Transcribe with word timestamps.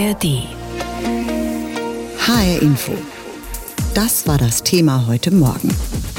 ARD. 0.00 0.48
HR 2.26 2.62
Info. 2.62 2.92
Das 3.92 4.26
war 4.26 4.38
das 4.38 4.62
Thema 4.62 5.06
heute 5.06 5.30
Morgen. 5.30 5.68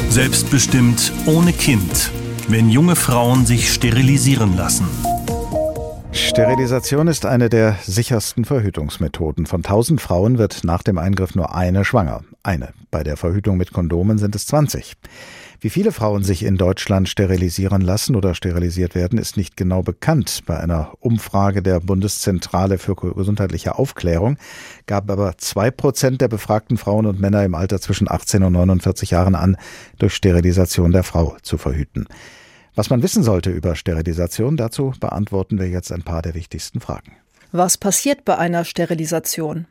Selbstbestimmt 0.09 1.11
ohne 1.25 1.51
Kind, 1.51 2.11
wenn 2.47 2.69
junge 2.69 2.95
Frauen 2.95 3.47
sich 3.47 3.73
sterilisieren 3.73 4.55
lassen. 4.55 4.85
Sterilisation 6.11 7.07
ist 7.07 7.25
eine 7.25 7.49
der 7.49 7.75
sichersten 7.81 8.45
Verhütungsmethoden. 8.45 9.47
Von 9.47 9.61
1000 9.61 9.99
Frauen 9.99 10.37
wird 10.37 10.63
nach 10.63 10.83
dem 10.83 10.99
Eingriff 10.99 11.33
nur 11.33 11.55
eine 11.55 11.83
schwanger. 11.83 12.21
Eine. 12.43 12.73
Bei 12.91 13.03
der 13.03 13.17
Verhütung 13.17 13.57
mit 13.57 13.73
Kondomen 13.73 14.19
sind 14.19 14.35
es 14.35 14.45
20. 14.45 14.95
Wie 15.63 15.69
viele 15.69 15.91
Frauen 15.91 16.23
sich 16.23 16.41
in 16.41 16.57
Deutschland 16.57 17.07
sterilisieren 17.07 17.81
lassen 17.81 18.15
oder 18.15 18.33
sterilisiert 18.33 18.95
werden, 18.95 19.19
ist 19.19 19.37
nicht 19.37 19.55
genau 19.55 19.83
bekannt. 19.83 20.41
Bei 20.47 20.59
einer 20.59 20.93
Umfrage 20.99 21.61
der 21.61 21.79
Bundeszentrale 21.79 22.79
für 22.79 22.95
gesundheitliche 22.95 23.77
Aufklärung 23.77 24.37
gab 24.87 25.11
aber 25.11 25.37
zwei 25.37 25.69
Prozent 25.69 26.19
der 26.19 26.29
befragten 26.29 26.79
Frauen 26.79 27.05
und 27.05 27.19
Männer 27.19 27.45
im 27.45 27.53
Alter 27.53 27.79
zwischen 27.79 28.09
18 28.09 28.41
und 28.41 28.53
49 28.53 29.11
Jahren 29.11 29.35
an, 29.35 29.55
durch 29.99 30.15
Sterilisation 30.15 30.93
der 30.93 31.03
Frau 31.03 31.37
zu 31.43 31.59
verhüten. 31.59 32.07
Was 32.73 32.89
man 32.89 33.03
wissen 33.03 33.21
sollte 33.21 33.51
über 33.51 33.75
Sterilisation, 33.75 34.57
dazu 34.57 34.95
beantworten 34.99 35.59
wir 35.59 35.69
jetzt 35.69 35.91
ein 35.91 36.01
paar 36.01 36.23
der 36.23 36.33
wichtigsten 36.33 36.79
Fragen. 36.79 37.11
Was 37.51 37.77
passiert 37.77 38.25
bei 38.25 38.35
einer 38.35 38.65
Sterilisation? 38.65 39.67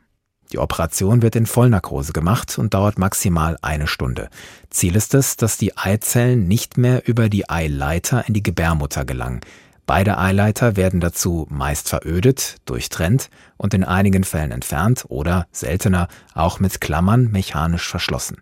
Die 0.51 0.59
Operation 0.59 1.21
wird 1.21 1.35
in 1.35 1.45
Vollnarkose 1.45 2.11
gemacht 2.11 2.57
und 2.57 2.73
dauert 2.73 2.99
maximal 2.99 3.57
eine 3.61 3.87
Stunde. 3.87 4.29
Ziel 4.69 4.95
ist 4.95 5.13
es, 5.13 5.37
dass 5.37 5.57
die 5.57 5.77
Eizellen 5.77 6.47
nicht 6.47 6.77
mehr 6.77 7.07
über 7.07 7.29
die 7.29 7.49
Eileiter 7.49 8.27
in 8.27 8.33
die 8.33 8.43
Gebärmutter 8.43 9.05
gelangen. 9.05 9.41
Beide 9.87 10.17
Eileiter 10.17 10.77
werden 10.77 10.99
dazu 10.99 11.47
meist 11.49 11.89
verödet, 11.89 12.57
durchtrennt 12.65 13.29
und 13.57 13.73
in 13.73 13.83
einigen 13.83 14.23
Fällen 14.23 14.51
entfernt 14.51 15.05
oder 15.09 15.47
seltener 15.51 16.07
auch 16.33 16.59
mit 16.59 16.79
Klammern 16.79 17.31
mechanisch 17.31 17.89
verschlossen. 17.89 18.37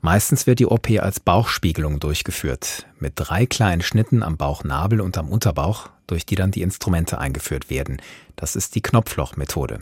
Meistens 0.00 0.46
wird 0.46 0.60
die 0.60 0.66
OP 0.66 0.88
als 1.00 1.20
Bauchspiegelung 1.20 2.00
durchgeführt, 2.00 2.86
mit 2.98 3.14
drei 3.16 3.44
kleinen 3.44 3.82
Schnitten 3.82 4.22
am 4.22 4.36
Bauchnabel 4.36 5.00
und 5.00 5.18
am 5.18 5.28
Unterbauch, 5.28 5.90
durch 6.06 6.24
die 6.24 6.36
dann 6.36 6.52
die 6.52 6.62
Instrumente 6.62 7.18
eingeführt 7.18 7.68
werden. 7.70 8.00
Das 8.36 8.56
ist 8.56 8.74
die 8.74 8.82
Knopflochmethode. 8.82 9.80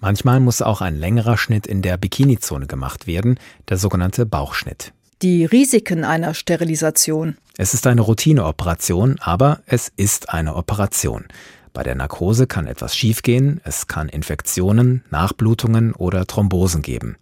Manchmal 0.00 0.40
muss 0.40 0.62
auch 0.62 0.80
ein 0.80 0.96
längerer 0.96 1.36
Schnitt 1.36 1.66
in 1.66 1.82
der 1.82 1.96
Bikinizone 1.96 2.66
gemacht 2.66 3.06
werden, 3.06 3.38
der 3.68 3.76
sogenannte 3.76 4.26
Bauchschnitt. 4.26 4.92
Die 5.22 5.44
Risiken 5.44 6.04
einer 6.04 6.32
Sterilisation. 6.32 7.36
Es 7.58 7.74
ist 7.74 7.86
eine 7.86 8.00
Routineoperation, 8.00 9.18
aber 9.20 9.60
es 9.66 9.92
ist 9.96 10.30
eine 10.30 10.56
Operation. 10.56 11.26
Bei 11.72 11.82
der 11.82 11.94
Narkose 11.94 12.46
kann 12.46 12.66
etwas 12.66 12.96
schiefgehen, 12.96 13.60
es 13.64 13.86
kann 13.86 14.08
Infektionen, 14.08 15.04
Nachblutungen 15.10 15.92
oder 15.92 16.26
Thrombosen 16.26 16.82
geben. 16.82 17.16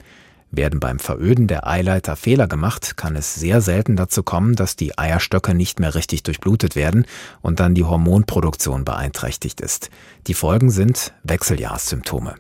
Werden 0.50 0.80
beim 0.80 0.98
Veröden 0.98 1.46
der 1.46 1.66
Eileiter 1.66 2.16
Fehler 2.16 2.46
gemacht, 2.46 2.96
kann 2.96 3.16
es 3.16 3.34
sehr 3.34 3.60
selten 3.60 3.96
dazu 3.96 4.22
kommen, 4.22 4.54
dass 4.54 4.76
die 4.76 4.96
Eierstöcke 4.96 5.54
nicht 5.54 5.78
mehr 5.78 5.94
richtig 5.94 6.22
durchblutet 6.22 6.74
werden 6.74 7.06
und 7.42 7.60
dann 7.60 7.74
die 7.74 7.84
Hormonproduktion 7.84 8.84
beeinträchtigt 8.84 9.60
ist. 9.60 9.90
Die 10.26 10.34
Folgen 10.34 10.70
sind 10.70 11.12
Wechseljahrssymptome. 11.22 12.36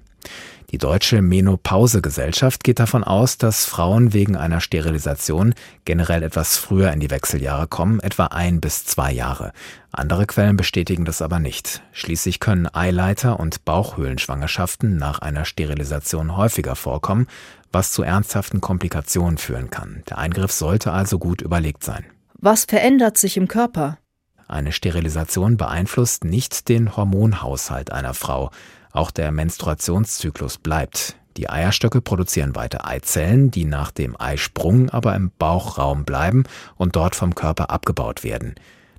Die 0.70 0.76
Deutsche 0.76 1.22
Menopausegesellschaft 1.22 2.62
geht 2.62 2.78
davon 2.78 3.02
aus, 3.02 3.38
dass 3.38 3.64
Frauen 3.64 4.12
wegen 4.12 4.36
einer 4.36 4.60
Sterilisation 4.60 5.54
generell 5.86 6.22
etwas 6.22 6.58
früher 6.58 6.92
in 6.92 7.00
die 7.00 7.10
Wechseljahre 7.10 7.66
kommen, 7.66 8.00
etwa 8.00 8.26
ein 8.26 8.60
bis 8.60 8.84
zwei 8.84 9.10
Jahre. 9.10 9.52
Andere 9.92 10.26
Quellen 10.26 10.58
bestätigen 10.58 11.06
das 11.06 11.22
aber 11.22 11.38
nicht. 11.38 11.80
Schließlich 11.92 12.38
können 12.38 12.68
Eileiter- 12.70 13.40
und 13.40 13.64
Bauchhöhlenschwangerschaften 13.64 14.98
nach 14.98 15.20
einer 15.20 15.46
Sterilisation 15.46 16.36
häufiger 16.36 16.76
vorkommen, 16.76 17.28
was 17.72 17.92
zu 17.92 18.02
ernsthaften 18.02 18.60
Komplikationen 18.60 19.38
führen 19.38 19.70
kann. 19.70 20.02
Der 20.08 20.18
Eingriff 20.18 20.52
sollte 20.52 20.92
also 20.92 21.18
gut 21.18 21.42
überlegt 21.42 21.84
sein. 21.84 22.04
Was 22.34 22.64
verändert 22.64 23.18
sich 23.18 23.36
im 23.36 23.48
Körper? 23.48 23.98
Eine 24.46 24.72
Sterilisation 24.72 25.56
beeinflusst 25.56 26.24
nicht 26.24 26.68
den 26.68 26.96
Hormonhaushalt 26.96 27.92
einer 27.92 28.14
Frau. 28.14 28.50
Auch 28.92 29.10
der 29.10 29.30
Menstruationszyklus 29.32 30.58
bleibt. 30.58 31.16
Die 31.36 31.50
Eierstöcke 31.50 32.00
produzieren 32.00 32.56
weiter 32.56 32.86
Eizellen, 32.86 33.50
die 33.50 33.64
nach 33.64 33.90
dem 33.90 34.20
Eisprung 34.20 34.90
aber 34.90 35.14
im 35.14 35.30
Bauchraum 35.38 36.04
bleiben 36.04 36.44
und 36.76 36.96
dort 36.96 37.14
vom 37.14 37.34
Körper 37.34 37.70
abgebaut 37.70 38.24
werden. 38.24 38.54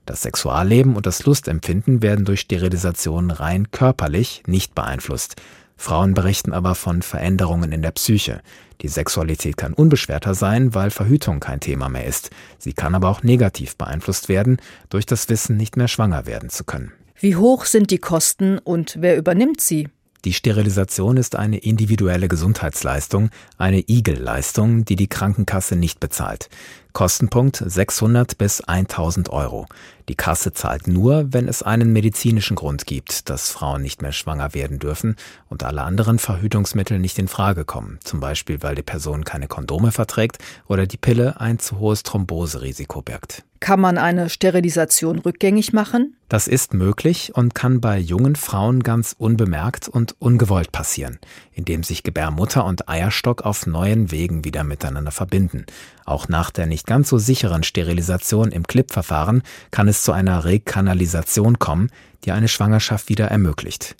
Das 0.06 0.22
Sexualleben 0.22 0.96
und 0.96 1.06
das 1.06 1.26
Lustempfinden 1.26 2.02
werden 2.02 2.26
durch 2.26 2.40
Sterilisation 2.40 3.30
rein 3.30 3.72
körperlich 3.72 4.44
nicht 4.48 4.74
beeinflusst. 4.74 5.36
Frauen 5.82 6.14
berichten 6.14 6.52
aber 6.52 6.76
von 6.76 7.02
Veränderungen 7.02 7.72
in 7.72 7.82
der 7.82 7.92
Psyche. 7.92 8.42
Die 8.82 8.90
Sexualität 8.90 9.56
kann 9.56 9.74
unbeschwerter 9.74 10.36
sein, 10.36 10.76
weil 10.76 10.92
Verhütung 10.92 11.40
kein 11.40 11.62
Thema 11.62 11.88
mehr 11.88 12.06
ist. 12.06 12.32
Sie 12.58 12.74
kann 12.74 12.96
aber 12.96 13.08
auch 13.08 13.24
negativ 13.24 13.78
beeinflusst 13.78 14.28
werden, 14.28 14.58
durch 14.90 15.06
das 15.06 15.30
Wissen 15.30 15.56
nicht 15.56 15.78
mehr 15.78 15.88
schwanger 15.88 16.26
werden 16.26 16.50
zu 16.50 16.66
können. 16.66 16.92
Wie 17.18 17.38
hoch 17.38 17.64
sind 17.64 17.92
die 17.92 17.98
Kosten 17.98 18.58
und 18.60 18.98
wer 19.00 19.16
übernimmt 19.16 19.62
sie? 19.62 19.88
Die 20.26 20.34
Sterilisation 20.34 21.16
ist 21.16 21.38
eine 21.38 21.60
individuelle 21.60 22.28
Gesundheitsleistung, 22.28 23.30
eine 23.58 23.80
Igel-Leistung, 23.88 24.84
die 24.84 24.98
die 24.98 25.08
Krankenkasse 25.08 25.78
nicht 25.78 26.02
bezahlt. 26.02 26.50
Kostenpunkt 26.94 27.64
600 27.66 28.38
bis 28.38 28.62
1000 28.62 29.30
Euro. 29.30 29.68
Die 30.10 30.16
Kasse 30.16 30.54
zahlt 30.54 30.88
nur, 30.88 31.32
wenn 31.32 31.48
es 31.48 31.62
einen 31.62 31.94
medizinischen 31.94 32.56
Grund 32.56 32.88
gibt, 32.88 33.30
dass 33.30 33.52
Frauen 33.52 33.84
nicht 33.84 34.02
mehr 34.02 34.12
schwanger 34.12 34.56
werden 34.56 34.80
dürfen 34.80 35.16
und 35.50 35.64
alle 35.64 35.84
anderen 35.84 36.18
Verhütungsmittel 36.18 36.98
nicht 36.98 37.20
in 37.20 37.28
Frage 37.28 37.64
kommen, 37.64 38.00
zum 38.04 38.20
Beispiel 38.20 38.64
weil 38.64 38.74
die 38.74 38.82
Person 38.82 39.24
keine 39.24 39.48
Kondome 39.48 39.92
verträgt 39.92 40.40
oder 40.68 40.88
die 40.88 40.98
Pille 40.98 41.40
ein 41.40 41.60
zu 41.60 41.78
hohes 41.78 42.02
Thromboserisiko 42.02 43.04
birgt. 43.04 43.44
Kann 43.60 43.82
man 43.82 43.98
eine 43.98 44.30
Sterilisation 44.30 45.20
rückgängig 45.20 45.74
machen? 45.74 46.16
Das 46.30 46.48
ist 46.48 46.74
möglich 46.74 47.36
und 47.36 47.54
kann 47.54 47.82
bei 47.82 48.00
jungen 48.00 48.36
Frauen 48.36 48.82
ganz 48.84 49.16
unbemerkt 49.18 49.90
und 49.90 50.16
ungewollt 50.20 50.72
passieren, 50.72 51.20
indem 51.60 51.84
sich 51.84 52.04
Gebärmutter 52.04 52.64
und 52.64 52.88
Eierstock 52.88 53.42
auf 53.44 53.68
neuen 53.68 54.12
Wegen 54.12 54.46
wieder 54.46 54.64
miteinander 54.64 55.12
verbinden. 55.12 55.66
Auch 56.06 56.30
nach 56.30 56.52
der 56.52 56.66
nicht 56.66 56.88
ganz 56.88 57.10
so 57.10 57.18
sicheren 57.18 57.64
Sterilisation 57.64 58.52
im 58.52 58.66
Clip-Verfahren 58.66 59.44
kann 59.70 59.90
es 59.90 60.02
zu 60.02 60.14
einer 60.14 60.46
Rekanalisation 60.46 61.60
kommen, 61.60 61.90
die 62.24 62.32
eine 62.32 62.48
Schwangerschaft 62.48 63.10
wieder 63.10 63.28
ermöglicht. 63.28 63.98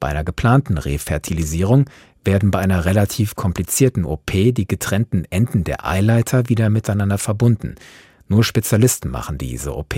Bei 0.00 0.08
einer 0.08 0.24
geplanten 0.24 0.78
Refertilisierung 0.78 1.88
werden 2.24 2.50
bei 2.50 2.58
einer 2.58 2.84
relativ 2.84 3.36
komplizierten 3.36 4.04
OP 4.04 4.32
die 4.32 4.66
getrennten 4.66 5.24
Enden 5.30 5.62
der 5.62 5.86
Eileiter 5.86 6.48
wieder 6.48 6.70
miteinander 6.70 7.18
verbunden. 7.18 7.76
Nur 8.26 8.42
Spezialisten 8.42 9.10
machen 9.10 9.38
diese 9.38 9.76
OP 9.76 9.94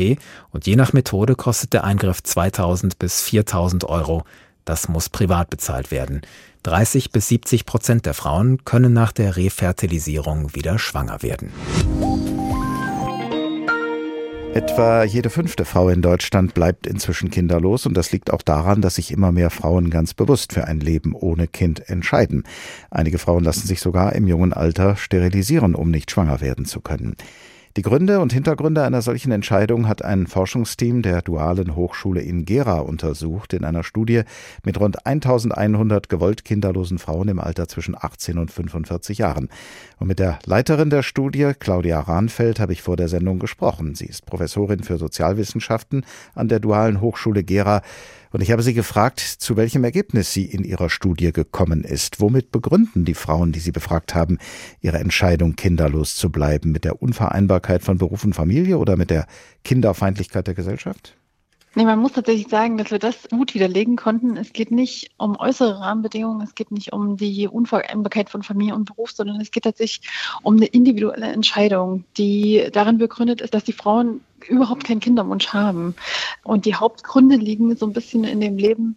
und 0.50 0.66
je 0.66 0.76
nach 0.76 0.92
Methode 0.92 1.36
kostet 1.36 1.72
der 1.72 1.84
Eingriff 1.84 2.22
2000 2.22 2.98
bis 2.98 3.22
4000 3.22 3.84
Euro. 3.84 4.24
Das 4.68 4.86
muss 4.86 5.08
privat 5.08 5.48
bezahlt 5.48 5.90
werden. 5.90 6.20
30 6.64 7.10
bis 7.10 7.28
70 7.28 7.64
Prozent 7.64 8.04
der 8.04 8.12
Frauen 8.12 8.66
können 8.66 8.92
nach 8.92 9.12
der 9.12 9.38
Refertilisierung 9.38 10.54
wieder 10.54 10.78
schwanger 10.78 11.22
werden. 11.22 11.50
Etwa 14.52 15.04
jede 15.04 15.30
fünfte 15.30 15.64
Frau 15.64 15.88
in 15.88 16.02
Deutschland 16.02 16.52
bleibt 16.52 16.86
inzwischen 16.86 17.30
kinderlos 17.30 17.86
und 17.86 17.94
das 17.94 18.12
liegt 18.12 18.30
auch 18.30 18.42
daran, 18.42 18.82
dass 18.82 18.96
sich 18.96 19.10
immer 19.10 19.32
mehr 19.32 19.48
Frauen 19.48 19.88
ganz 19.88 20.12
bewusst 20.12 20.52
für 20.52 20.66
ein 20.66 20.80
Leben 20.80 21.14
ohne 21.14 21.48
Kind 21.48 21.88
entscheiden. 21.88 22.44
Einige 22.90 23.16
Frauen 23.16 23.44
lassen 23.44 23.66
sich 23.66 23.80
sogar 23.80 24.14
im 24.14 24.26
jungen 24.26 24.52
Alter 24.52 24.96
sterilisieren, 24.96 25.74
um 25.74 25.90
nicht 25.90 26.10
schwanger 26.10 26.42
werden 26.42 26.66
zu 26.66 26.82
können. 26.82 27.16
Die 27.78 27.82
Gründe 27.82 28.18
und 28.18 28.32
Hintergründe 28.32 28.82
einer 28.82 29.02
solchen 29.02 29.30
Entscheidung 29.30 29.86
hat 29.86 30.04
ein 30.04 30.26
Forschungsteam 30.26 31.00
der 31.02 31.22
Dualen 31.22 31.76
Hochschule 31.76 32.20
in 32.20 32.44
Gera 32.44 32.80
untersucht 32.80 33.52
in 33.52 33.64
einer 33.64 33.84
Studie 33.84 34.22
mit 34.64 34.80
rund 34.80 35.06
1100 35.06 36.08
gewollt 36.08 36.44
kinderlosen 36.44 36.98
Frauen 36.98 37.28
im 37.28 37.38
Alter 37.38 37.68
zwischen 37.68 37.94
18 37.96 38.38
und 38.38 38.50
45 38.50 39.18
Jahren. 39.18 39.48
Und 40.00 40.08
mit 40.08 40.18
der 40.18 40.40
Leiterin 40.44 40.90
der 40.90 41.04
Studie, 41.04 41.52
Claudia 41.56 42.00
Rahnfeld, 42.00 42.58
habe 42.58 42.72
ich 42.72 42.82
vor 42.82 42.96
der 42.96 43.06
Sendung 43.06 43.38
gesprochen. 43.38 43.94
Sie 43.94 44.06
ist 44.06 44.26
Professorin 44.26 44.82
für 44.82 44.98
Sozialwissenschaften 44.98 46.04
an 46.34 46.48
der 46.48 46.58
Dualen 46.58 47.00
Hochschule 47.00 47.44
Gera. 47.44 47.82
Und 48.30 48.42
ich 48.42 48.50
habe 48.50 48.62
sie 48.62 48.74
gefragt, 48.74 49.20
zu 49.20 49.56
welchem 49.56 49.84
Ergebnis 49.84 50.32
sie 50.32 50.44
in 50.44 50.64
ihrer 50.64 50.90
Studie 50.90 51.32
gekommen 51.32 51.84
ist. 51.84 52.20
Womit 52.20 52.50
begründen 52.50 53.04
die 53.04 53.14
Frauen, 53.14 53.52
die 53.52 53.60
sie 53.60 53.72
befragt 53.72 54.14
haben, 54.14 54.38
ihre 54.80 54.98
Entscheidung, 54.98 55.56
kinderlos 55.56 56.16
zu 56.16 56.30
bleiben? 56.30 56.72
Mit 56.72 56.84
der 56.84 57.00
Unvereinbarkeit 57.00 57.82
von 57.82 57.98
Beruf 57.98 58.24
und 58.24 58.34
Familie 58.34 58.78
oder 58.78 58.96
mit 58.96 59.10
der 59.10 59.26
Kinderfeindlichkeit 59.64 60.46
der 60.46 60.54
Gesellschaft? 60.54 61.16
Nee, 61.74 61.84
man 61.84 61.98
muss 61.98 62.12
tatsächlich 62.12 62.48
sagen, 62.48 62.78
dass 62.78 62.90
wir 62.90 62.98
das 62.98 63.28
gut 63.28 63.54
widerlegen 63.54 63.96
konnten. 63.96 64.36
Es 64.36 64.52
geht 64.52 64.70
nicht 64.70 65.10
um 65.18 65.36
äußere 65.38 65.80
Rahmenbedingungen, 65.80 66.40
es 66.40 66.54
geht 66.54 66.70
nicht 66.70 66.92
um 66.92 67.16
die 67.16 67.46
Unvereinbarkeit 67.46 68.30
von 68.30 68.42
Familie 68.42 68.74
und 68.74 68.86
Beruf, 68.86 69.10
sondern 69.10 69.40
es 69.40 69.50
geht 69.50 69.64
tatsächlich 69.64 70.08
um 70.42 70.56
eine 70.56 70.66
individuelle 70.66 71.26
Entscheidung, 71.26 72.04
die 72.16 72.68
darin 72.72 72.98
begründet 72.98 73.42
ist, 73.42 73.52
dass 73.52 73.64
die 73.64 73.72
Frauen 73.72 74.22
überhaupt 74.48 74.84
keinen 74.84 75.00
Kinderwunsch 75.00 75.48
haben. 75.48 75.94
Und 76.42 76.64
die 76.64 76.74
Hauptgründe 76.74 77.36
liegen 77.36 77.76
so 77.76 77.86
ein 77.86 77.92
bisschen 77.92 78.24
in 78.24 78.40
dem 78.40 78.56
Leben 78.56 78.96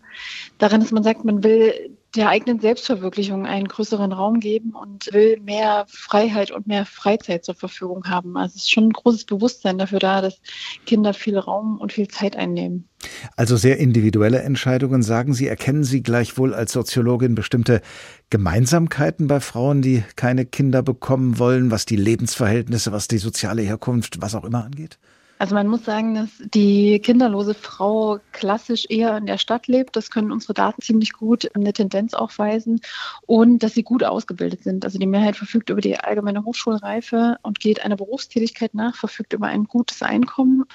darin, 0.58 0.80
dass 0.80 0.92
man 0.92 1.04
sagt, 1.04 1.26
man 1.26 1.44
will 1.44 1.98
der 2.16 2.30
eigenen 2.30 2.60
Selbstverwirklichung 2.60 3.46
einen 3.46 3.68
größeren 3.68 4.12
Raum 4.12 4.40
geben 4.40 4.72
und 4.72 5.12
will 5.14 5.40
mehr 5.40 5.86
Freiheit 5.88 6.52
und 6.52 6.68
mehr 6.68 6.86
Freizeit 6.86 7.46
zur 7.46 7.56
Verfügung 7.56 8.04
haben. 8.06 8.36
Also 8.36 8.56
es 8.56 8.64
ist 8.64 8.72
schon 8.72 8.86
ein 8.86 8.94
großes 8.94 9.26
Bewusstsein 9.26 9.78
dafür 9.78 10.00
da, 10.00 10.22
dass 10.22 10.42
Kinder 10.86 11.14
viel 11.14 11.38
Raum 11.38 11.80
und 11.80 11.94
viel 11.94 12.10
Zeit 12.10 12.36
einnehmen. 12.36 12.88
Also 13.36 13.56
sehr 13.56 13.78
individuelle 13.78 14.42
Entscheidungen, 14.42 15.04
sagen 15.04 15.34
Sie. 15.34 15.48
Erkennen 15.48 15.84
Sie 15.84 16.04
gleichwohl 16.04 16.54
als 16.54 16.74
Soziologin 16.74 17.34
bestimmte 17.34 17.82
Gemeinsamkeiten 18.30 19.28
bei 19.28 19.40
Frauen, 19.40 19.82
die 19.82 20.04
keine 20.16 20.46
Kinder 20.46 20.84
bekommen 20.84 21.40
wollen, 21.40 21.72
was 21.72 21.86
die 21.86 21.96
Lebensverhältnisse, 21.96 22.92
was 22.92 23.08
die 23.08 23.18
soziale 23.20 23.62
Herkunft, 23.62 24.22
was 24.22 24.36
auch 24.36 24.44
immer 24.44 24.66
angeht? 24.66 25.00
Also 25.42 25.56
man 25.56 25.66
muss 25.66 25.84
sagen, 25.86 26.14
dass 26.14 26.30
die 26.54 27.00
kinderlose 27.00 27.56
Frau 27.56 28.20
klassisch 28.32 28.86
eher 28.90 29.18
in 29.18 29.26
der 29.26 29.40
Stadt 29.40 29.66
lebt. 29.66 29.96
Das 29.96 30.12
können 30.12 30.32
unsere 30.32 30.54
Daten 30.54 30.84
ziemlich 30.84 31.14
gut 31.14 31.50
eine 31.56 31.74
Tendenz 31.74 32.14
aufweisen 32.14 32.80
und 33.26 33.64
dass 33.64 33.74
sie 33.74 33.82
gut 33.82 34.04
ausgebildet 34.04 34.62
sind. 34.62 34.86
Also 34.86 35.00
die 35.00 35.08
Mehrheit 35.08 35.36
verfügt 35.36 35.72
über 35.72 35.82
die 35.82 35.98
allgemeine 35.98 36.46
Hochschulreife 36.46 37.40
und 37.42 37.60
geht 37.60 37.84
einer 37.84 37.96
Berufstätigkeit 37.96 38.76
nach, 38.76 38.96
verfügt 38.96 39.34
über 39.34 39.48
ein 39.48 39.64
gutes 39.64 40.04
Einkommen 40.04 40.66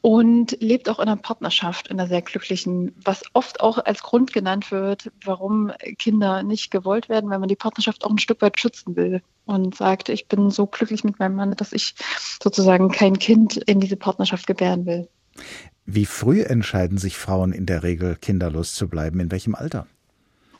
und 0.00 0.56
lebt 0.60 0.88
auch 0.88 0.98
in 0.98 1.08
einer 1.08 1.16
Partnerschaft, 1.16 1.88
in 1.88 1.98
einer 1.98 2.08
sehr 2.08 2.22
glücklichen, 2.22 2.94
was 3.04 3.22
oft 3.32 3.60
auch 3.60 3.78
als 3.78 4.02
Grund 4.02 4.32
genannt 4.32 4.70
wird, 4.70 5.10
warum 5.24 5.72
Kinder 5.98 6.42
nicht 6.42 6.70
gewollt 6.70 7.08
werden, 7.08 7.30
weil 7.30 7.38
man 7.38 7.48
die 7.48 7.56
Partnerschaft 7.56 8.04
auch 8.04 8.10
ein 8.10 8.18
Stück 8.18 8.40
weit 8.40 8.58
schützen 8.58 8.96
will 8.96 9.22
und 9.46 9.74
sagt, 9.74 10.08
ich 10.08 10.28
bin 10.28 10.50
so 10.50 10.66
glücklich 10.66 11.04
mit 11.04 11.18
meinem 11.18 11.34
Mann, 11.34 11.52
dass 11.52 11.72
ich 11.72 11.94
sozusagen 12.42 12.90
kein 12.90 13.18
Kind 13.18 13.56
in 13.56 13.80
diese 13.80 13.96
Partnerschaft 13.96 14.46
gebären 14.46 14.86
will. 14.86 15.08
Wie 15.86 16.06
früh 16.06 16.42
entscheiden 16.42 16.98
sich 16.98 17.16
Frauen 17.16 17.52
in 17.52 17.66
der 17.66 17.82
Regel, 17.82 18.16
kinderlos 18.16 18.74
zu 18.74 18.88
bleiben? 18.88 19.20
In 19.20 19.30
welchem 19.30 19.54
Alter? 19.54 19.86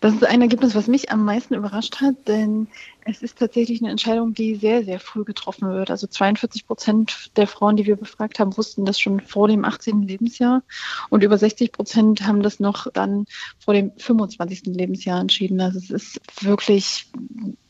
Das 0.00 0.14
ist 0.14 0.24
ein 0.24 0.40
Ergebnis, 0.40 0.74
was 0.74 0.86
mich 0.86 1.10
am 1.10 1.24
meisten 1.24 1.54
überrascht 1.54 2.00
hat, 2.00 2.14
denn 2.28 2.68
es 3.08 3.22
ist 3.22 3.38
tatsächlich 3.38 3.80
eine 3.80 3.90
Entscheidung, 3.90 4.34
die 4.34 4.56
sehr, 4.56 4.84
sehr 4.84 5.00
früh 5.00 5.24
getroffen 5.24 5.70
wird. 5.70 5.90
Also 5.90 6.06
42 6.06 6.66
Prozent 6.66 7.30
der 7.36 7.46
Frauen, 7.46 7.76
die 7.76 7.86
wir 7.86 7.96
befragt 7.96 8.38
haben, 8.38 8.56
wussten 8.56 8.84
das 8.84 9.00
schon 9.00 9.20
vor 9.20 9.48
dem 9.48 9.64
18. 9.64 10.02
Lebensjahr 10.02 10.62
und 11.08 11.24
über 11.24 11.38
60 11.38 11.72
Prozent 11.72 12.26
haben 12.26 12.42
das 12.42 12.60
noch 12.60 12.86
dann 12.92 13.24
vor 13.58 13.72
dem 13.72 13.92
25. 13.96 14.66
Lebensjahr 14.66 15.20
entschieden. 15.20 15.60
Also 15.60 15.78
es 15.78 15.90
ist 15.90 16.20
wirklich 16.42 17.06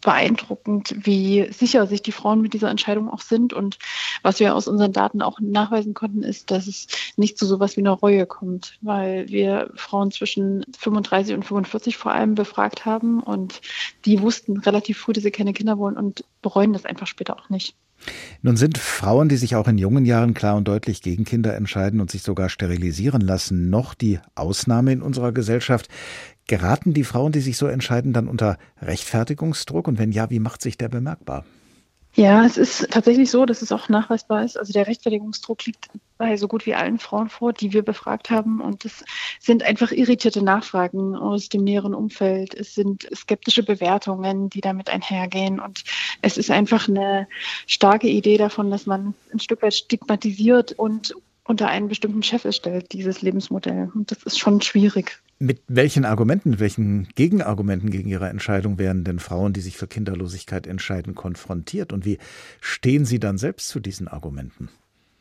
beeindruckend, 0.00 0.94
wie 0.96 1.48
sicher 1.52 1.86
sich 1.86 2.02
die 2.02 2.12
Frauen 2.12 2.40
mit 2.40 2.54
dieser 2.54 2.70
Entscheidung 2.70 3.10
auch 3.10 3.20
sind. 3.20 3.52
Und 3.52 3.78
was 4.22 4.40
wir 4.40 4.54
aus 4.54 4.68
unseren 4.68 4.92
Daten 4.92 5.22
auch 5.22 5.40
nachweisen 5.40 5.94
konnten, 5.94 6.22
ist, 6.22 6.50
dass 6.50 6.66
es 6.66 6.86
nicht 7.16 7.36
zu 7.38 7.46
sowas 7.46 7.76
wie 7.76 7.80
einer 7.80 7.92
Reue 7.92 8.26
kommt, 8.26 8.78
weil 8.80 9.28
wir 9.28 9.70
Frauen 9.74 10.10
zwischen 10.10 10.64
35 10.78 11.34
und 11.34 11.44
45 11.44 11.96
vor 11.96 12.12
allem 12.12 12.34
befragt 12.34 12.84
haben 12.84 13.20
und 13.20 13.60
die 14.04 14.20
wussten 14.20 14.58
relativ 14.58 14.98
früh, 14.98 15.12
dass 15.12 15.24
sie 15.28 15.32
keine 15.32 15.52
Kinder 15.52 15.78
wollen 15.78 15.96
und 15.96 16.24
bereuen 16.42 16.72
das 16.72 16.84
einfach 16.84 17.06
später 17.06 17.36
auch 17.36 17.48
nicht. 17.48 17.76
Nun 18.42 18.56
sind 18.56 18.78
Frauen, 18.78 19.28
die 19.28 19.36
sich 19.36 19.56
auch 19.56 19.66
in 19.66 19.76
jungen 19.76 20.04
Jahren 20.04 20.32
klar 20.32 20.56
und 20.56 20.68
deutlich 20.68 21.02
gegen 21.02 21.24
Kinder 21.24 21.56
entscheiden 21.56 22.00
und 22.00 22.10
sich 22.10 22.22
sogar 22.22 22.48
sterilisieren 22.48 23.20
lassen, 23.20 23.70
noch 23.70 23.94
die 23.94 24.20
Ausnahme 24.34 24.92
in 24.92 25.02
unserer 25.02 25.32
Gesellschaft. 25.32 25.88
Geraten 26.46 26.94
die 26.94 27.04
Frauen, 27.04 27.32
die 27.32 27.40
sich 27.40 27.56
so 27.56 27.66
entscheiden, 27.66 28.12
dann 28.12 28.28
unter 28.28 28.56
Rechtfertigungsdruck? 28.80 29.88
Und 29.88 29.98
wenn 29.98 30.12
ja, 30.12 30.30
wie 30.30 30.38
macht 30.38 30.62
sich 30.62 30.78
der 30.78 30.88
bemerkbar? 30.88 31.44
Ja, 32.18 32.44
es 32.44 32.56
ist 32.56 32.90
tatsächlich 32.90 33.30
so, 33.30 33.46
dass 33.46 33.62
es 33.62 33.70
auch 33.70 33.88
nachweisbar 33.88 34.44
ist. 34.44 34.58
Also 34.58 34.72
der 34.72 34.88
Rechtfertigungsdruck 34.88 35.64
liegt 35.66 35.88
bei 36.16 36.36
so 36.36 36.48
gut 36.48 36.66
wie 36.66 36.74
allen 36.74 36.98
Frauen 36.98 37.28
vor, 37.28 37.52
die 37.52 37.72
wir 37.72 37.82
befragt 37.82 38.28
haben. 38.28 38.60
Und 38.60 38.84
es 38.84 39.04
sind 39.38 39.62
einfach 39.62 39.92
irritierte 39.92 40.42
Nachfragen 40.42 41.14
aus 41.14 41.48
dem 41.48 41.62
näheren 41.62 41.94
Umfeld. 41.94 42.54
Es 42.54 42.74
sind 42.74 43.08
skeptische 43.14 43.62
Bewertungen, 43.62 44.50
die 44.50 44.60
damit 44.60 44.90
einhergehen. 44.90 45.60
Und 45.60 45.84
es 46.20 46.38
ist 46.38 46.50
einfach 46.50 46.88
eine 46.88 47.28
starke 47.68 48.08
Idee 48.08 48.36
davon, 48.36 48.72
dass 48.72 48.84
man 48.84 49.14
ein 49.32 49.38
Stück 49.38 49.62
weit 49.62 49.74
stigmatisiert 49.74 50.72
und 50.72 51.14
unter 51.44 51.68
einen 51.68 51.86
bestimmten 51.86 52.24
Chef 52.24 52.52
stellt, 52.52 52.90
dieses 52.92 53.22
Lebensmodell. 53.22 53.92
Und 53.94 54.10
das 54.10 54.24
ist 54.24 54.40
schon 54.40 54.60
schwierig. 54.60 55.22
Mit 55.40 55.62
welchen 55.68 56.04
Argumenten, 56.04 56.50
mit 56.50 56.58
welchen 56.58 57.08
Gegenargumenten 57.14 57.90
gegen 57.90 58.08
Ihre 58.08 58.28
Entscheidung 58.28 58.76
werden 58.76 59.04
denn 59.04 59.20
Frauen, 59.20 59.52
die 59.52 59.60
sich 59.60 59.76
für 59.76 59.86
Kinderlosigkeit 59.86 60.66
entscheiden, 60.66 61.14
konfrontiert? 61.14 61.92
Und 61.92 62.04
wie 62.04 62.18
stehen 62.60 63.04
Sie 63.04 63.20
dann 63.20 63.38
selbst 63.38 63.68
zu 63.68 63.78
diesen 63.78 64.08
Argumenten? 64.08 64.68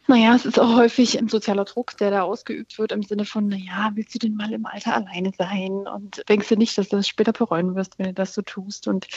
Naja, 0.10 0.34
es 0.36 0.46
ist 0.46 0.58
auch 0.58 0.78
häufig 0.78 1.20
ein 1.20 1.28
sozialer 1.28 1.66
Druck, 1.66 1.98
der 1.98 2.12
da 2.12 2.22
ausgeübt 2.22 2.80
wird 2.80 2.94
im 2.94 3.04
Sinne 3.04 3.26
von, 3.26 3.50
naja, 3.50 3.92
willst 3.96 4.16
du 4.16 4.20
denn 4.20 4.36
mal 4.36 4.54
im 4.54 4.66
Alter 4.66 4.96
alleine 4.96 5.34
sein? 5.38 5.86
Und 5.86 6.24
denkst 6.30 6.48
du 6.48 6.56
nicht, 6.56 6.78
dass 6.78 6.88
du 6.88 6.96
das 6.96 7.10
später 7.10 7.34
bereuen 7.34 7.76
wirst, 7.76 8.00
wenn 8.00 8.06
du 8.06 8.14
das 8.14 8.34
so 8.34 8.42
tust? 8.42 8.88
Und 8.88 9.08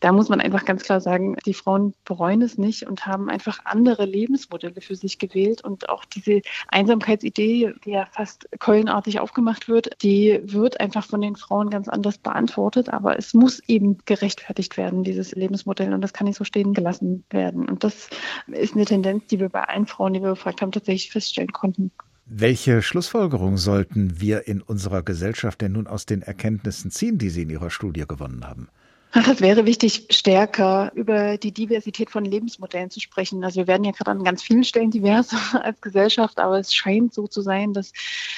da 0.00 0.10
muss 0.10 0.28
man 0.28 0.40
einfach 0.40 0.64
ganz 0.64 0.82
klar 0.82 1.00
sagen, 1.00 1.36
die 1.46 1.54
Frauen 1.54 1.94
bereuen 2.04 2.42
es 2.42 2.58
nicht 2.58 2.84
und 2.88 3.06
haben 3.06 3.30
einfach 3.30 3.60
andere 3.64 4.06
Lebensmodelle 4.06 4.80
für 4.80 4.96
sich 4.96 5.20
gewählt. 5.20 5.62
Und 5.62 5.88
auch 5.88 6.04
diese 6.04 6.42
Einsamkeitsidee, 6.66 7.74
die 7.84 7.90
ja 7.90 8.06
fast 8.06 8.48
keulenartig 8.58 9.20
aufgemacht 9.20 9.68
wird, 9.68 10.02
die 10.02 10.40
wird 10.42 10.80
einfach 10.80 11.06
von 11.06 11.20
den 11.20 11.36
Frauen 11.36 11.70
ganz 11.70 11.88
anders 11.88 12.18
beantwortet. 12.18 12.88
Aber 12.88 13.16
es 13.16 13.34
muss 13.34 13.60
eben 13.68 13.98
gerechtfertigt 14.04 14.76
werden, 14.76 15.04
dieses 15.04 15.30
Lebensmodell. 15.30 15.94
Und 15.94 16.00
das 16.00 16.12
kann 16.12 16.26
nicht 16.26 16.38
so 16.38 16.44
stehen 16.44 16.74
gelassen 16.74 17.24
werden. 17.30 17.68
Und 17.68 17.84
das 17.84 18.10
ist 18.48 18.74
eine 18.74 18.84
Tendenz, 18.84 19.28
die 19.28 19.38
wir 19.38 19.48
bei 19.48 19.62
allen 19.62 19.86
Frauen, 19.86 20.14
die 20.14 20.20
wir 20.20 20.39
gefragt 20.40 20.62
haben, 20.62 20.72
tatsächlich 20.72 21.12
feststellen 21.12 21.52
konnten. 21.52 21.90
Welche 22.24 22.80
Schlussfolgerung 22.80 23.56
sollten 23.56 24.20
wir 24.20 24.46
in 24.46 24.62
unserer 24.62 25.02
Gesellschaft 25.02 25.60
denn 25.60 25.72
nun 25.72 25.86
aus 25.86 26.06
den 26.06 26.22
Erkenntnissen 26.22 26.90
ziehen, 26.90 27.18
die 27.18 27.28
Sie 27.28 27.42
in 27.42 27.50
Ihrer 27.50 27.70
Studie 27.70 28.04
gewonnen 28.06 28.46
haben? 28.46 28.68
Ach, 29.12 29.26
es 29.26 29.40
wäre 29.40 29.66
wichtig, 29.66 30.06
stärker 30.10 30.92
über 30.94 31.36
die 31.36 31.50
Diversität 31.50 32.10
von 32.10 32.24
Lebensmodellen 32.24 32.90
zu 32.90 33.00
sprechen. 33.00 33.42
Also 33.42 33.56
wir 33.56 33.66
werden 33.66 33.82
ja 33.82 33.90
gerade 33.90 34.12
an 34.12 34.22
ganz 34.22 34.40
vielen 34.40 34.62
Stellen 34.62 34.92
divers 34.92 35.34
als 35.60 35.80
Gesellschaft, 35.80 36.38
aber 36.38 36.60
es 36.60 36.72
scheint 36.72 37.12
so 37.12 37.26
zu 37.26 37.42
sein, 37.42 37.72
dass 37.72 37.92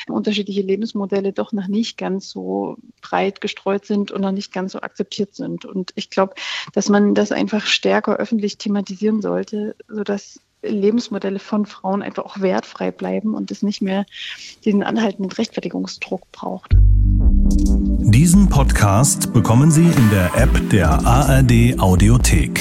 unterschiedliche 0.08 0.62
Lebensmodelle 0.62 1.34
doch 1.34 1.52
noch 1.52 1.69
nicht 1.69 1.99
ganz 1.99 2.31
so 2.31 2.78
breit 3.02 3.43
gestreut 3.43 3.84
sind 3.84 4.10
und 4.10 4.22
noch 4.22 4.32
nicht 4.32 4.54
ganz 4.54 4.72
so 4.72 4.81
akzeptiert 4.81 5.34
sind. 5.34 5.66
Und 5.66 5.93
ich 5.96 6.08
glaube, 6.08 6.34
dass 6.72 6.88
man 6.88 7.14
das 7.14 7.32
einfach 7.32 7.66
stärker 7.66 8.16
öffentlich 8.16 8.56
thematisieren 8.56 9.20
sollte, 9.20 9.76
sodass 9.88 10.40
Lebensmodelle 10.62 11.38
von 11.38 11.67
Frauen 11.67 12.03
einfach 12.03 12.25
auch 12.25 12.41
wertfrei 12.41 12.91
bleiben 12.91 13.35
und 13.35 13.50
es 13.50 13.62
nicht 13.62 13.82
mehr 13.82 14.06
diesen 14.64 14.82
anhaltenden 14.82 15.32
Rechtfertigungsdruck 15.32 16.31
braucht. 16.32 16.75
Diesen 17.55 18.49
Podcast 18.49 19.33
bekommen 19.33 19.71
Sie 19.71 19.85
in 19.85 20.11
der 20.11 20.35
App 20.37 20.71
der 20.71 20.90
ARD 21.04 21.78
Audiothek. 21.78 22.61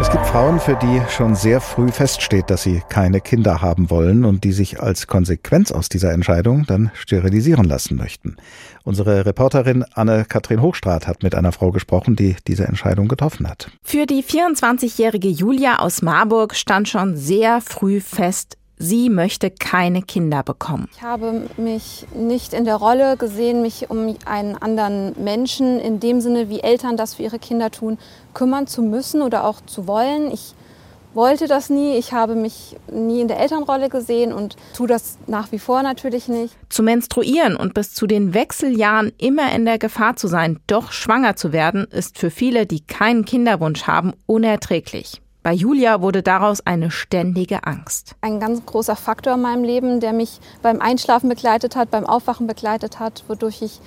Es 0.00 0.10
gibt 0.10 0.26
Frauen, 0.26 0.58
für 0.58 0.76
die 0.76 1.02
schon 1.10 1.34
sehr 1.34 1.60
früh 1.60 1.92
feststeht, 1.92 2.48
dass 2.48 2.62
sie 2.62 2.80
keine 2.88 3.20
Kinder 3.20 3.60
haben 3.60 3.90
wollen 3.90 4.24
und 4.24 4.44
die 4.44 4.52
sich 4.52 4.82
als 4.82 5.06
Konsequenz 5.06 5.70
aus 5.72 5.90
dieser 5.90 6.12
Entscheidung 6.12 6.64
dann 6.66 6.90
sterilisieren 6.94 7.66
lassen 7.66 7.98
möchten. 7.98 8.36
Unsere 8.82 9.26
Reporterin 9.26 9.84
Anne-Kathrin 9.92 10.62
Hochstrat 10.62 11.06
hat 11.06 11.22
mit 11.22 11.34
einer 11.34 11.52
Frau 11.52 11.70
gesprochen, 11.70 12.16
die 12.16 12.34
diese 12.48 12.64
Entscheidung 12.64 13.08
getroffen 13.08 13.46
hat. 13.46 13.70
Für 13.82 14.06
die 14.06 14.24
24-jährige 14.24 15.28
Julia 15.28 15.80
aus 15.80 16.00
Marburg 16.00 16.56
stand 16.56 16.88
schon 16.88 17.14
sehr 17.14 17.60
früh 17.60 18.00
fest, 18.00 18.56
sie 18.80 19.10
möchte 19.10 19.50
keine 19.50 20.02
Kinder 20.02 20.42
bekommen. 20.42 20.88
Ich 20.96 21.02
habe 21.02 21.48
mich 21.56 22.06
nicht 22.14 22.54
in 22.54 22.64
der 22.64 22.76
Rolle 22.76 23.16
gesehen, 23.16 23.62
mich 23.62 23.90
um 23.90 24.16
einen 24.24 24.56
anderen 24.56 25.12
Menschen, 25.22 25.78
in 25.78 26.00
dem 26.00 26.20
Sinne, 26.20 26.48
wie 26.48 26.60
Eltern 26.60 26.96
das 26.96 27.14
für 27.14 27.22
ihre 27.22 27.38
Kinder 27.38 27.70
tun, 27.70 27.98
kümmern 28.34 28.66
zu 28.66 28.82
müssen 28.82 29.22
oder 29.22 29.44
auch 29.44 29.60
zu 29.66 29.86
wollen. 29.86 30.32
Ich 30.32 30.54
wollte 31.12 31.46
das 31.46 31.70
nie. 31.70 31.96
Ich 31.96 32.12
habe 32.12 32.34
mich 32.34 32.76
nie 32.90 33.20
in 33.20 33.28
der 33.28 33.38
Elternrolle 33.38 33.88
gesehen 33.88 34.32
und 34.32 34.56
tue 34.74 34.86
das 34.86 35.18
nach 35.26 35.52
wie 35.52 35.58
vor 35.58 35.82
natürlich 35.82 36.28
nicht. 36.28 36.56
Zu 36.68 36.82
menstruieren 36.82 37.56
und 37.56 37.74
bis 37.74 37.92
zu 37.92 38.06
den 38.06 38.32
Wechseljahren 38.32 39.12
immer 39.18 39.52
in 39.54 39.64
der 39.64 39.78
Gefahr 39.78 40.16
zu 40.16 40.26
sein, 40.26 40.58
doch 40.66 40.92
schwanger 40.92 41.36
zu 41.36 41.52
werden, 41.52 41.84
ist 41.90 42.18
für 42.18 42.30
viele, 42.30 42.66
die 42.66 42.80
keinen 42.80 43.24
Kinderwunsch 43.24 43.84
haben, 43.84 44.12
unerträglich. 44.26 45.20
Bei 45.42 45.54
Julia 45.54 46.02
wurde 46.02 46.22
daraus 46.22 46.60
eine 46.66 46.90
ständige 46.90 47.64
Angst. 47.64 48.14
Ein 48.20 48.40
ganz 48.40 48.64
großer 48.66 48.94
Faktor 48.94 49.34
in 49.34 49.40
meinem 49.40 49.64
Leben, 49.64 50.00
der 50.00 50.12
mich 50.12 50.38
beim 50.60 50.80
Einschlafen 50.80 51.30
begleitet 51.30 51.76
hat, 51.76 51.90
beim 51.90 52.04
Aufwachen 52.04 52.46
begleitet 52.46 53.00
hat, 53.00 53.24
wodurch 53.26 53.62
ich 53.62 53.80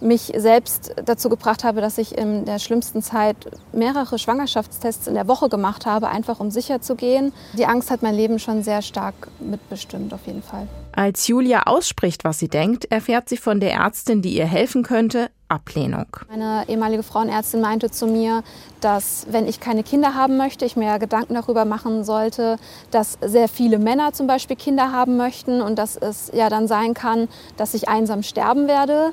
mich 0.00 0.32
selbst 0.36 0.94
dazu 1.04 1.28
gebracht 1.28 1.64
habe, 1.64 1.80
dass 1.80 1.98
ich 1.98 2.16
in 2.16 2.44
der 2.44 2.58
schlimmsten 2.58 3.02
Zeit 3.02 3.36
mehrere 3.72 4.18
Schwangerschaftstests 4.18 5.08
in 5.08 5.14
der 5.14 5.28
Woche 5.28 5.48
gemacht 5.48 5.84
habe, 5.84 6.08
einfach 6.08 6.40
um 6.40 6.50
sicher 6.50 6.80
zu 6.80 6.94
gehen. 6.94 7.32
Die 7.58 7.66
Angst 7.66 7.90
hat 7.90 8.02
mein 8.02 8.14
Leben 8.14 8.38
schon 8.38 8.62
sehr 8.62 8.80
stark 8.80 9.14
mitbestimmt, 9.40 10.14
auf 10.14 10.26
jeden 10.26 10.42
Fall. 10.42 10.68
Als 10.92 11.26
Julia 11.28 11.64
ausspricht, 11.64 12.24
was 12.24 12.38
sie 12.38 12.48
denkt, 12.48 12.86
erfährt 12.90 13.28
sie 13.28 13.36
von 13.36 13.60
der 13.60 13.72
Ärztin, 13.72 14.22
die 14.22 14.34
ihr 14.36 14.46
helfen 14.46 14.84
könnte, 14.84 15.30
Ablehnung. 15.50 16.06
Meine 16.28 16.64
ehemalige 16.68 17.02
Frauenärztin 17.02 17.60
meinte 17.60 17.90
zu 17.90 18.06
mir, 18.06 18.42
dass 18.80 19.26
wenn 19.30 19.48
ich 19.48 19.58
keine 19.58 19.82
Kinder 19.82 20.14
haben 20.14 20.36
möchte, 20.36 20.64
ich 20.64 20.76
mir 20.76 20.98
Gedanken 20.98 21.34
darüber 21.34 21.64
machen 21.64 22.04
sollte, 22.04 22.56
dass 22.90 23.18
sehr 23.20 23.48
viele 23.48 23.78
Männer 23.78 24.12
zum 24.12 24.26
Beispiel 24.26 24.56
Kinder 24.56 24.92
haben 24.92 25.16
möchten 25.16 25.60
und 25.60 25.76
dass 25.76 25.96
es 25.96 26.30
ja 26.32 26.48
dann 26.48 26.68
sein 26.68 26.94
kann, 26.94 27.28
dass 27.56 27.74
ich 27.74 27.88
einsam 27.88 28.22
sterben 28.22 28.68
werde. 28.68 29.12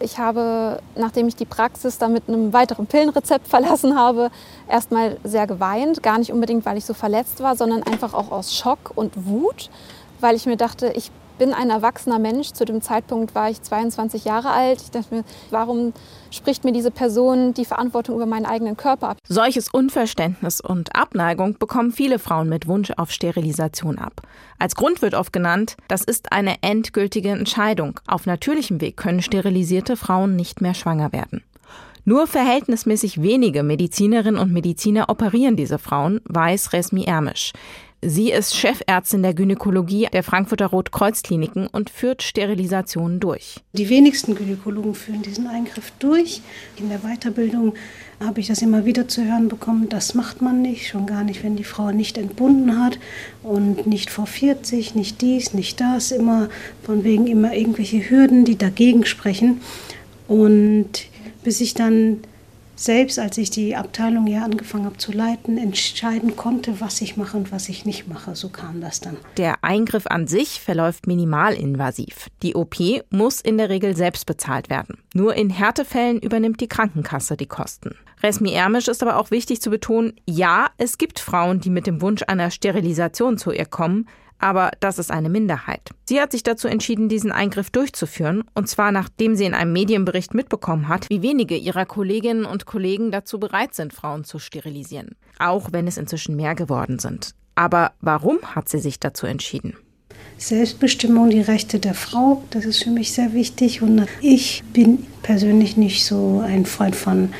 Ich 0.00 0.18
habe, 0.18 0.80
nachdem 0.96 1.28
ich 1.28 1.36
die 1.36 1.46
Praxis 1.46 1.98
dann 1.98 2.12
mit 2.12 2.28
einem 2.28 2.52
weiteren 2.52 2.86
Pillenrezept 2.86 3.46
verlassen 3.48 3.96
habe, 3.96 4.30
erstmal 4.68 5.18
sehr 5.22 5.46
geweint. 5.46 6.02
Gar 6.02 6.18
nicht 6.18 6.32
unbedingt, 6.32 6.66
weil 6.66 6.76
ich 6.76 6.84
so 6.84 6.94
verletzt 6.94 7.40
war, 7.40 7.56
sondern 7.56 7.84
einfach 7.84 8.12
auch 8.12 8.32
aus 8.32 8.54
Schock 8.54 8.92
und 8.94 9.26
Wut, 9.26 9.70
weil 10.20 10.34
ich 10.34 10.46
mir 10.46 10.56
dachte, 10.56 10.92
ich 10.94 11.12
bin 11.38 11.52
ein 11.52 11.70
erwachsener 11.70 12.18
Mensch. 12.18 12.52
Zu 12.52 12.64
dem 12.64 12.82
Zeitpunkt 12.82 13.34
war 13.34 13.50
ich 13.50 13.62
22 13.62 14.24
Jahre 14.24 14.50
alt. 14.50 14.80
Ich 14.82 14.90
dachte 14.90 15.14
mir, 15.14 15.24
warum 15.50 15.92
spricht 16.30 16.64
mir 16.64 16.72
diese 16.72 16.90
Person 16.90 17.54
die 17.54 17.64
Verantwortung 17.64 18.16
über 18.16 18.26
meinen 18.26 18.46
eigenen 18.46 18.76
Körper 18.76 19.10
ab? 19.10 19.18
Solches 19.28 19.68
Unverständnis 19.68 20.60
und 20.60 20.94
Abneigung 20.94 21.58
bekommen 21.58 21.92
viele 21.92 22.18
Frauen 22.18 22.48
mit 22.48 22.66
Wunsch 22.66 22.92
auf 22.96 23.10
Sterilisation 23.10 23.98
ab. 23.98 24.22
Als 24.58 24.74
Grund 24.74 25.02
wird 25.02 25.14
oft 25.14 25.32
genannt, 25.32 25.76
das 25.88 26.02
ist 26.02 26.32
eine 26.32 26.62
endgültige 26.62 27.30
Entscheidung. 27.30 28.00
Auf 28.06 28.26
natürlichem 28.26 28.80
Weg 28.80 28.96
können 28.96 29.22
sterilisierte 29.22 29.96
Frauen 29.96 30.36
nicht 30.36 30.60
mehr 30.60 30.74
schwanger 30.74 31.12
werden. 31.12 31.42
Nur 32.08 32.28
verhältnismäßig 32.28 33.20
wenige 33.20 33.64
Medizinerinnen 33.64 34.40
und 34.40 34.52
Mediziner 34.52 35.08
operieren 35.08 35.56
diese 35.56 35.80
Frauen, 35.80 36.20
weiß 36.26 36.72
Resmi 36.72 37.02
Ermisch. 37.02 37.52
Sie 38.08 38.30
ist 38.30 38.54
Chefärztin 38.54 39.24
der 39.24 39.34
Gynäkologie 39.34 40.06
der 40.12 40.22
Frankfurter 40.22 40.66
Rotkreuzkliniken 40.66 41.66
und 41.66 41.90
führt 41.90 42.22
Sterilisationen 42.22 43.18
durch. 43.18 43.56
Die 43.72 43.88
wenigsten 43.88 44.36
Gynäkologen 44.36 44.94
führen 44.94 45.22
diesen 45.22 45.48
Eingriff 45.48 45.90
durch. 45.98 46.40
In 46.76 46.88
der 46.88 47.00
Weiterbildung 47.00 47.74
habe 48.24 48.38
ich 48.38 48.46
das 48.46 48.62
immer 48.62 48.84
wieder 48.84 49.08
zu 49.08 49.24
hören 49.24 49.48
bekommen, 49.48 49.88
das 49.88 50.14
macht 50.14 50.40
man 50.40 50.62
nicht, 50.62 50.86
schon 50.86 51.06
gar 51.06 51.24
nicht, 51.24 51.42
wenn 51.42 51.56
die 51.56 51.64
Frau 51.64 51.90
nicht 51.90 52.16
entbunden 52.16 52.80
hat 52.80 53.00
und 53.42 53.88
nicht 53.88 54.10
vor 54.10 54.28
40, 54.28 54.94
nicht 54.94 55.20
dies, 55.20 55.52
nicht 55.52 55.80
das, 55.80 56.12
immer 56.12 56.48
von 56.84 57.02
wegen 57.02 57.26
immer 57.26 57.54
irgendwelche 57.54 58.08
Hürden, 58.08 58.44
die 58.44 58.56
dagegen 58.56 59.04
sprechen. 59.04 59.60
Und 60.28 61.06
bis 61.42 61.60
ich 61.60 61.74
dann 61.74 62.18
selbst, 62.76 63.18
als 63.18 63.38
ich 63.38 63.50
die 63.50 63.74
Abteilung 63.74 64.26
hier 64.26 64.44
angefangen 64.44 64.84
habe 64.84 64.98
zu 64.98 65.10
leiten, 65.10 65.58
entscheiden 65.58 66.36
konnte, 66.36 66.80
was 66.80 67.00
ich 67.00 67.16
mache 67.16 67.36
und 67.36 67.50
was 67.50 67.68
ich 67.68 67.84
nicht 67.84 68.06
mache. 68.06 68.36
So 68.36 68.50
kam 68.50 68.80
das 68.80 69.00
dann. 69.00 69.16
Der 69.36 69.64
Eingriff 69.64 70.06
an 70.06 70.26
sich 70.26 70.60
verläuft 70.60 71.06
minimalinvasiv. 71.06 72.28
Die 72.42 72.54
OP 72.54 72.76
muss 73.10 73.40
in 73.40 73.58
der 73.58 73.70
Regel 73.70 73.96
selbst 73.96 74.26
bezahlt 74.26 74.70
werden. 74.70 74.98
Nur 75.14 75.34
in 75.34 75.50
Härtefällen 75.50 76.20
übernimmt 76.20 76.60
die 76.60 76.68
Krankenkasse 76.68 77.36
die 77.36 77.46
Kosten. 77.46 77.96
Resmi 78.22 78.52
Ermisch 78.52 78.88
ist 78.88 79.02
aber 79.02 79.18
auch 79.18 79.30
wichtig 79.30 79.60
zu 79.60 79.70
betonen, 79.70 80.14
ja, 80.26 80.68
es 80.78 80.98
gibt 80.98 81.18
Frauen, 81.18 81.60
die 81.60 81.70
mit 81.70 81.86
dem 81.86 82.00
Wunsch 82.00 82.22
einer 82.26 82.50
Sterilisation 82.50 83.36
zu 83.36 83.52
ihr 83.52 83.66
kommen, 83.66 84.08
aber 84.38 84.70
das 84.80 84.98
ist 84.98 85.10
eine 85.10 85.28
Minderheit. 85.28 85.90
Sie 86.04 86.20
hat 86.20 86.32
sich 86.32 86.42
dazu 86.42 86.68
entschieden, 86.68 87.08
diesen 87.08 87.32
Eingriff 87.32 87.70
durchzuführen, 87.70 88.44
und 88.54 88.68
zwar 88.68 88.92
nachdem 88.92 89.34
sie 89.36 89.44
in 89.44 89.54
einem 89.54 89.72
Medienbericht 89.72 90.34
mitbekommen 90.34 90.88
hat, 90.88 91.08
wie 91.10 91.22
wenige 91.22 91.56
ihrer 91.56 91.86
Kolleginnen 91.86 92.44
und 92.44 92.66
Kollegen 92.66 93.10
dazu 93.10 93.38
bereit 93.38 93.74
sind, 93.74 93.92
Frauen 93.92 94.24
zu 94.24 94.38
sterilisieren, 94.38 95.16
auch 95.38 95.68
wenn 95.72 95.86
es 95.86 95.96
inzwischen 95.96 96.36
mehr 96.36 96.54
geworden 96.54 96.98
sind. 96.98 97.34
Aber 97.54 97.92
warum 98.00 98.38
hat 98.54 98.68
sie 98.68 98.78
sich 98.78 99.00
dazu 99.00 99.26
entschieden? 99.26 99.76
Selbstbestimmung, 100.38 101.30
die 101.30 101.40
Rechte 101.40 101.78
der 101.78 101.94
Frau, 101.94 102.44
das 102.50 102.66
ist 102.66 102.84
für 102.84 102.90
mich 102.90 103.12
sehr 103.12 103.32
wichtig. 103.32 103.80
Und 103.80 104.06
ich 104.20 104.62
bin 104.72 105.06
persönlich 105.22 105.76
nicht 105.76 106.04
so 106.04 106.42
ein 106.46 106.66
Freund 106.66 106.94
von 106.94 107.30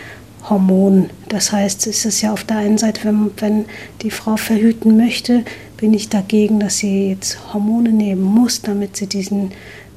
Hormonen. 0.48 1.10
Das 1.28 1.52
heißt, 1.52 1.86
es 1.86 2.04
ist 2.04 2.22
ja 2.22 2.32
auf 2.32 2.44
der 2.44 2.58
einen 2.58 2.78
Seite, 2.78 3.04
wenn, 3.04 3.30
wenn 3.36 3.64
die 4.02 4.10
Frau 4.10 4.36
verhüten 4.36 4.96
möchte, 4.96 5.44
bin 5.76 5.94
ich 5.94 6.08
dagegen, 6.08 6.60
dass 6.60 6.78
sie 6.78 7.10
jetzt 7.10 7.52
Hormone 7.52 7.92
nehmen 7.92 8.22
muss, 8.22 8.62
damit 8.62 8.96
sie 8.96 9.06
diesen, 9.06 9.52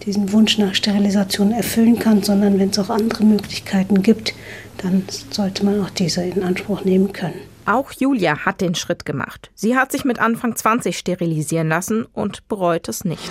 diesen 0.06 0.32
Wunsch 0.32 0.58
nach 0.58 0.76
Sterilisation 0.76 1.52
erfüllen 1.52 2.00
kann, 2.00 2.24
sondern 2.24 2.60
wenn 2.60 2.70
es 2.70 2.80
auch 2.80 2.90
andere 2.90 3.24
Möglichkeiten 3.24 4.02
gibt, 4.02 4.34
dann 4.78 5.04
sollte 5.30 5.66
man 5.66 5.82
auch 5.82 5.90
diese 5.90 6.24
in 6.24 6.44
Anspruch 6.44 6.84
nehmen 6.84 7.14
können. 7.14 7.40
Auch 7.66 7.92
Julia 7.92 8.46
hat 8.46 8.62
den 8.62 8.76
Schritt 8.76 9.06
gemacht. 9.06 9.52
Sie 9.54 9.76
hat 9.76 9.92
sich 9.92 10.04
mit 10.04 10.20
Anfang 10.20 10.56
20 10.56 10.98
sterilisieren 10.98 11.70
lassen 11.70 12.06
und 12.14 12.48
bereut 12.48 12.90
es 12.90 13.06
nicht. 13.06 13.30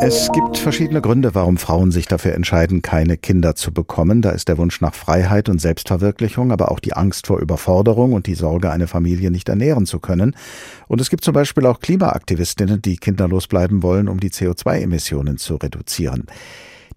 Es 0.00 0.30
gibt 0.32 0.56
verschiedene 0.56 1.00
Gründe, 1.00 1.34
warum 1.34 1.56
Frauen 1.56 1.90
sich 1.90 2.06
dafür 2.06 2.34
entscheiden, 2.34 2.82
keine 2.82 3.16
Kinder 3.16 3.56
zu 3.56 3.72
bekommen. 3.72 4.22
Da 4.22 4.30
ist 4.30 4.48
der 4.48 4.56
Wunsch 4.56 4.80
nach 4.80 4.94
Freiheit 4.94 5.48
und 5.48 5.60
Selbstverwirklichung, 5.60 6.52
aber 6.52 6.70
auch 6.70 6.78
die 6.78 6.92
Angst 6.92 7.26
vor 7.26 7.40
Überforderung 7.40 8.12
und 8.12 8.28
die 8.28 8.36
Sorge, 8.36 8.70
eine 8.70 8.86
Familie 8.86 9.32
nicht 9.32 9.48
ernähren 9.48 9.86
zu 9.86 9.98
können. 9.98 10.36
Und 10.86 11.00
es 11.00 11.10
gibt 11.10 11.24
zum 11.24 11.34
Beispiel 11.34 11.66
auch 11.66 11.80
Klimaaktivistinnen, 11.80 12.80
die 12.80 12.96
kinderlos 12.96 13.48
bleiben 13.48 13.82
wollen, 13.82 14.08
um 14.08 14.20
die 14.20 14.30
CO2-Emissionen 14.30 15.36
zu 15.36 15.56
reduzieren. 15.56 16.26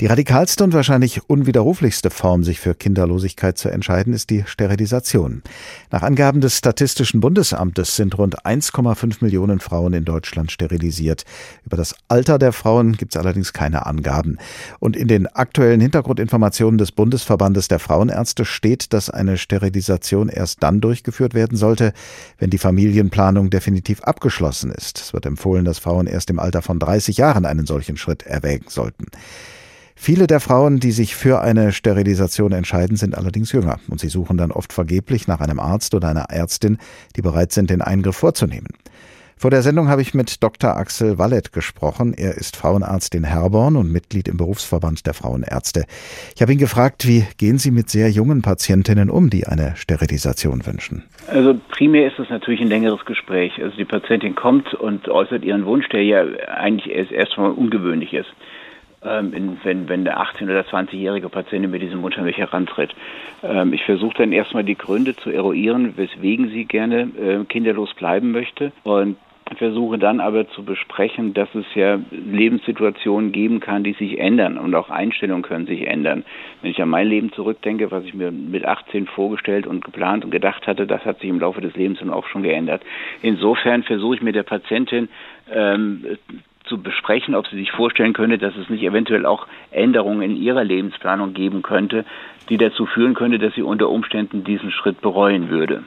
Die 0.01 0.07
radikalste 0.07 0.63
und 0.63 0.73
wahrscheinlich 0.73 1.29
unwiderruflichste 1.29 2.09
Form, 2.09 2.43
sich 2.43 2.59
für 2.59 2.73
Kinderlosigkeit 2.73 3.59
zu 3.59 3.69
entscheiden, 3.69 4.13
ist 4.13 4.31
die 4.31 4.43
Sterilisation. 4.47 5.43
Nach 5.91 6.01
Angaben 6.01 6.41
des 6.41 6.57
Statistischen 6.57 7.19
Bundesamtes 7.19 7.97
sind 7.97 8.17
rund 8.17 8.43
1,5 8.43 9.17
Millionen 9.23 9.59
Frauen 9.59 9.93
in 9.93 10.03
Deutschland 10.03 10.51
sterilisiert. 10.51 11.23
Über 11.67 11.77
das 11.77 11.93
Alter 12.07 12.39
der 12.39 12.51
Frauen 12.51 12.93
gibt 12.93 13.13
es 13.13 13.21
allerdings 13.21 13.53
keine 13.53 13.85
Angaben. 13.85 14.39
Und 14.79 14.95
in 14.95 15.07
den 15.07 15.27
aktuellen 15.27 15.81
Hintergrundinformationen 15.81 16.79
des 16.79 16.91
Bundesverbandes 16.91 17.67
der 17.67 17.77
Frauenärzte 17.77 18.43
steht, 18.43 18.93
dass 18.93 19.11
eine 19.11 19.37
Sterilisation 19.37 20.29
erst 20.29 20.63
dann 20.63 20.81
durchgeführt 20.81 21.35
werden 21.35 21.59
sollte, 21.59 21.93
wenn 22.39 22.49
die 22.49 22.57
Familienplanung 22.57 23.51
definitiv 23.51 24.01
abgeschlossen 24.01 24.71
ist. 24.71 24.99
Es 24.99 25.13
wird 25.13 25.27
empfohlen, 25.27 25.63
dass 25.63 25.77
Frauen 25.77 26.07
erst 26.07 26.31
im 26.31 26.39
Alter 26.39 26.63
von 26.63 26.79
30 26.79 27.17
Jahren 27.17 27.45
einen 27.45 27.67
solchen 27.67 27.97
Schritt 27.97 28.23
erwägen 28.23 28.65
sollten. 28.67 29.05
Viele 30.03 30.25
der 30.25 30.39
Frauen, 30.39 30.79
die 30.79 30.89
sich 30.89 31.15
für 31.15 31.41
eine 31.41 31.71
Sterilisation 31.71 32.53
entscheiden, 32.53 32.97
sind 32.97 33.15
allerdings 33.15 33.51
jünger 33.51 33.77
und 33.87 33.99
sie 33.99 34.07
suchen 34.07 34.35
dann 34.35 34.49
oft 34.51 34.73
vergeblich 34.73 35.27
nach 35.27 35.41
einem 35.41 35.59
Arzt 35.59 35.93
oder 35.93 36.07
einer 36.07 36.25
Ärztin, 36.31 36.79
die 37.15 37.21
bereit 37.21 37.51
sind, 37.51 37.69
den 37.69 37.83
Eingriff 37.83 38.15
vorzunehmen. 38.15 38.69
Vor 39.37 39.51
der 39.51 39.61
Sendung 39.61 39.89
habe 39.89 40.01
ich 40.01 40.15
mit 40.15 40.41
Dr. 40.41 40.75
Axel 40.75 41.19
Wallet 41.19 41.53
gesprochen. 41.53 42.15
Er 42.17 42.33
ist 42.33 42.57
Frauenarzt 42.57 43.13
in 43.13 43.23
Herborn 43.23 43.75
und 43.75 43.91
Mitglied 43.91 44.27
im 44.27 44.37
Berufsverband 44.37 45.05
der 45.05 45.13
Frauenärzte. 45.13 45.85
Ich 46.35 46.41
habe 46.41 46.51
ihn 46.51 46.57
gefragt, 46.57 47.07
wie 47.07 47.27
gehen 47.37 47.59
Sie 47.59 47.69
mit 47.69 47.91
sehr 47.91 48.09
jungen 48.09 48.41
Patientinnen 48.41 49.11
um, 49.11 49.29
die 49.29 49.45
eine 49.45 49.75
Sterilisation 49.75 50.65
wünschen? 50.65 51.03
Also 51.27 51.53
primär 51.69 52.07
ist 52.07 52.17
es 52.17 52.27
natürlich 52.31 52.61
ein 52.61 52.69
längeres 52.69 53.05
Gespräch. 53.05 53.61
Also 53.61 53.77
die 53.77 53.85
Patientin 53.85 54.33
kommt 54.33 54.73
und 54.73 55.07
äußert 55.09 55.43
ihren 55.43 55.67
Wunsch, 55.67 55.87
der 55.89 56.03
ja 56.03 56.23
eigentlich 56.47 56.91
erst 56.91 57.11
erstmal 57.11 57.51
ungewöhnlich 57.51 58.13
ist 58.13 58.33
ähm, 59.03 59.57
wenn, 59.63 59.89
wenn 59.89 60.05
der 60.05 60.19
18- 60.19 60.43
oder 60.43 60.61
20-jährige 60.61 61.29
Patient 61.29 61.69
mit 61.69 61.81
diesem 61.81 62.01
mich 62.01 62.37
herantritt. 62.37 62.93
Ähm, 63.43 63.73
ich 63.73 63.83
versuche 63.83 64.17
dann 64.17 64.31
erstmal 64.31 64.63
die 64.63 64.77
Gründe 64.77 65.15
zu 65.15 65.29
eruieren, 65.29 65.93
weswegen 65.97 66.49
sie 66.49 66.65
gerne 66.65 67.09
äh, 67.19 67.43
kinderlos 67.45 67.93
bleiben 67.95 68.31
möchte 68.31 68.71
und 68.83 69.17
versuche 69.57 69.97
dann 69.97 70.19
aber 70.19 70.47
zu 70.49 70.63
besprechen, 70.63 71.33
dass 71.33 71.53
es 71.55 71.65
ja 71.75 71.99
Lebenssituationen 72.11 73.31
geben 73.31 73.59
kann, 73.59 73.83
die 73.83 73.93
sich 73.93 74.19
ändern 74.19 74.57
und 74.57 74.73
auch 74.75 74.89
Einstellungen 74.89 75.43
können 75.43 75.67
sich 75.67 75.87
ändern. 75.87 76.23
Wenn 76.61 76.71
ich 76.71 76.81
an 76.81 76.89
mein 76.89 77.07
Leben 77.07 77.33
zurückdenke, 77.33 77.91
was 77.91 78.05
ich 78.05 78.13
mir 78.13 78.31
mit 78.31 78.65
18 78.65 79.07
vorgestellt 79.07 79.67
und 79.67 79.83
geplant 79.83 80.23
und 80.23 80.31
gedacht 80.31 80.67
hatte, 80.67 80.87
das 80.87 81.03
hat 81.05 81.19
sich 81.19 81.29
im 81.29 81.39
Laufe 81.39 81.61
des 81.61 81.75
Lebens 81.75 81.99
dann 81.99 82.09
auch 82.09 82.27
schon 82.27 82.43
geändert. 82.43 82.81
Insofern 83.21 83.83
versuche 83.83 84.15
ich 84.15 84.21
mit 84.21 84.35
der 84.35 84.43
Patientin 84.43 85.09
ähm, 85.53 86.05
zu 86.65 86.81
besprechen, 86.81 87.35
ob 87.35 87.47
sie 87.47 87.57
sich 87.57 87.71
vorstellen 87.71 88.13
könnte, 88.13 88.37
dass 88.37 88.55
es 88.55 88.69
nicht 88.69 88.83
eventuell 88.83 89.25
auch 89.25 89.47
Änderungen 89.71 90.21
in 90.21 90.35
ihrer 90.35 90.63
Lebensplanung 90.63 91.33
geben 91.33 91.61
könnte, 91.61 92.05
die 92.49 92.57
dazu 92.57 92.85
führen 92.85 93.13
könnte, 93.13 93.39
dass 93.39 93.53
sie 93.55 93.63
unter 93.63 93.89
Umständen 93.89 94.43
diesen 94.43 94.71
Schritt 94.71 95.01
bereuen 95.01 95.49
würde. 95.49 95.83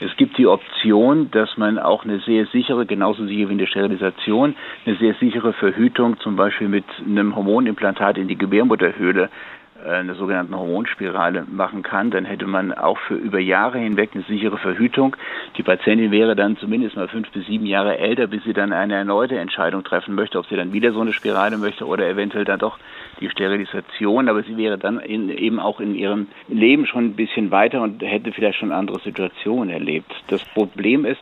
Es 0.00 0.16
gibt 0.16 0.36
die 0.36 0.48
Option, 0.48 1.30
dass 1.30 1.56
man 1.56 1.78
auch 1.78 2.04
eine 2.04 2.18
sehr 2.20 2.46
sichere, 2.46 2.86
genauso 2.86 3.24
sicher 3.24 3.48
wie 3.48 3.52
in 3.52 3.58
der 3.58 3.66
Sterilisation, 3.66 4.56
eine 4.84 4.96
sehr 4.96 5.14
sichere 5.14 5.52
Verhütung 5.52 6.18
zum 6.18 6.34
Beispiel 6.34 6.68
mit 6.68 6.84
einem 7.06 7.36
Hormonimplantat 7.36 8.18
in 8.18 8.26
die 8.26 8.36
Gebärmutterhöhle 8.36 9.30
eine 9.84 10.14
sogenannte 10.14 10.56
Hormonspirale 10.56 11.46
machen 11.50 11.82
kann, 11.82 12.10
dann 12.10 12.24
hätte 12.24 12.46
man 12.46 12.72
auch 12.72 12.98
für 12.98 13.14
über 13.14 13.38
Jahre 13.38 13.78
hinweg 13.78 14.10
eine 14.14 14.24
sichere 14.24 14.58
Verhütung. 14.58 15.16
Die 15.56 15.62
Patientin 15.62 16.10
wäre 16.10 16.36
dann 16.36 16.56
zumindest 16.56 16.96
mal 16.96 17.08
fünf 17.08 17.30
bis 17.30 17.46
sieben 17.46 17.66
Jahre 17.66 17.98
älter, 17.98 18.26
bis 18.26 18.44
sie 18.44 18.52
dann 18.52 18.72
eine 18.72 18.94
erneute 18.94 19.38
Entscheidung 19.38 19.84
treffen 19.84 20.14
möchte, 20.14 20.38
ob 20.38 20.46
sie 20.46 20.56
dann 20.56 20.72
wieder 20.72 20.92
so 20.92 21.00
eine 21.00 21.12
Spirale 21.12 21.58
möchte 21.58 21.86
oder 21.86 22.08
eventuell 22.08 22.44
dann 22.44 22.58
doch 22.58 22.78
die 23.20 23.30
Sterilisation. 23.30 24.28
Aber 24.28 24.42
sie 24.42 24.56
wäre 24.56 24.78
dann 24.78 24.98
in, 25.00 25.28
eben 25.30 25.58
auch 25.58 25.80
in 25.80 25.94
ihrem 25.94 26.28
Leben 26.48 26.86
schon 26.86 27.06
ein 27.06 27.16
bisschen 27.16 27.50
weiter 27.50 27.82
und 27.82 28.02
hätte 28.02 28.32
vielleicht 28.32 28.58
schon 28.58 28.72
andere 28.72 29.00
Situationen 29.00 29.70
erlebt. 29.70 30.12
Das 30.28 30.44
Problem 30.44 31.04
ist, 31.04 31.20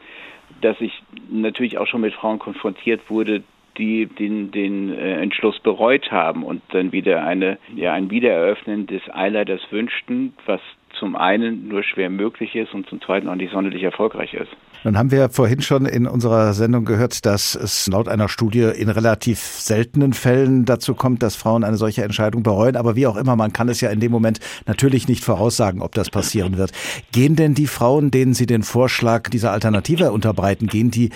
dass 0.60 0.80
ich 0.80 1.02
natürlich 1.30 1.78
auch 1.78 1.86
schon 1.86 2.00
mit 2.00 2.14
Frauen 2.14 2.38
konfrontiert 2.38 3.08
wurde, 3.08 3.42
die 3.80 4.06
den, 4.06 4.50
den 4.50 4.92
äh, 4.92 5.22
Entschluss 5.22 5.58
bereut 5.58 6.12
haben 6.12 6.44
und 6.44 6.62
dann 6.68 6.92
wieder 6.92 7.24
eine, 7.24 7.58
ja, 7.74 7.94
ein 7.94 8.10
Wiedereröffnen 8.10 8.86
des 8.86 9.02
Eileiters 9.10 9.62
wünschten, 9.70 10.34
was 10.44 10.60
zum 10.98 11.16
einen 11.16 11.68
nur 11.68 11.82
schwer 11.82 12.10
möglich 12.10 12.54
ist 12.54 12.74
und 12.74 12.86
zum 12.88 13.00
zweiten 13.00 13.28
auch 13.28 13.34
nicht 13.34 13.52
sonderlich 13.52 13.82
erfolgreich 13.82 14.34
ist. 14.34 14.50
Nun 14.82 14.96
haben 14.96 15.10
wir 15.10 15.28
vorhin 15.28 15.60
schon 15.60 15.84
in 15.84 16.06
unserer 16.06 16.54
Sendung 16.54 16.84
gehört, 16.84 17.26
dass 17.26 17.54
es 17.54 17.86
laut 17.86 18.08
einer 18.08 18.28
Studie 18.28 18.70
in 18.74 18.88
relativ 18.88 19.38
seltenen 19.38 20.14
Fällen 20.14 20.64
dazu 20.64 20.94
kommt, 20.94 21.22
dass 21.22 21.36
Frauen 21.36 21.64
eine 21.64 21.76
solche 21.76 22.02
Entscheidung 22.02 22.42
bereuen. 22.42 22.76
Aber 22.76 22.96
wie 22.96 23.06
auch 23.06 23.16
immer, 23.16 23.36
man 23.36 23.52
kann 23.52 23.68
es 23.68 23.82
ja 23.82 23.90
in 23.90 24.00
dem 24.00 24.10
Moment 24.10 24.40
natürlich 24.66 25.06
nicht 25.06 25.22
voraussagen, 25.22 25.82
ob 25.82 25.94
das 25.94 26.10
passieren 26.10 26.56
wird. 26.56 26.72
Gehen 27.12 27.36
denn 27.36 27.54
die 27.54 27.66
Frauen, 27.66 28.10
denen 28.10 28.32
Sie 28.32 28.46
den 28.46 28.62
Vorschlag 28.62 29.28
dieser 29.28 29.52
Alternative 29.52 30.12
unterbreiten, 30.12 30.66
gehen 30.66 30.90
die 30.90 31.10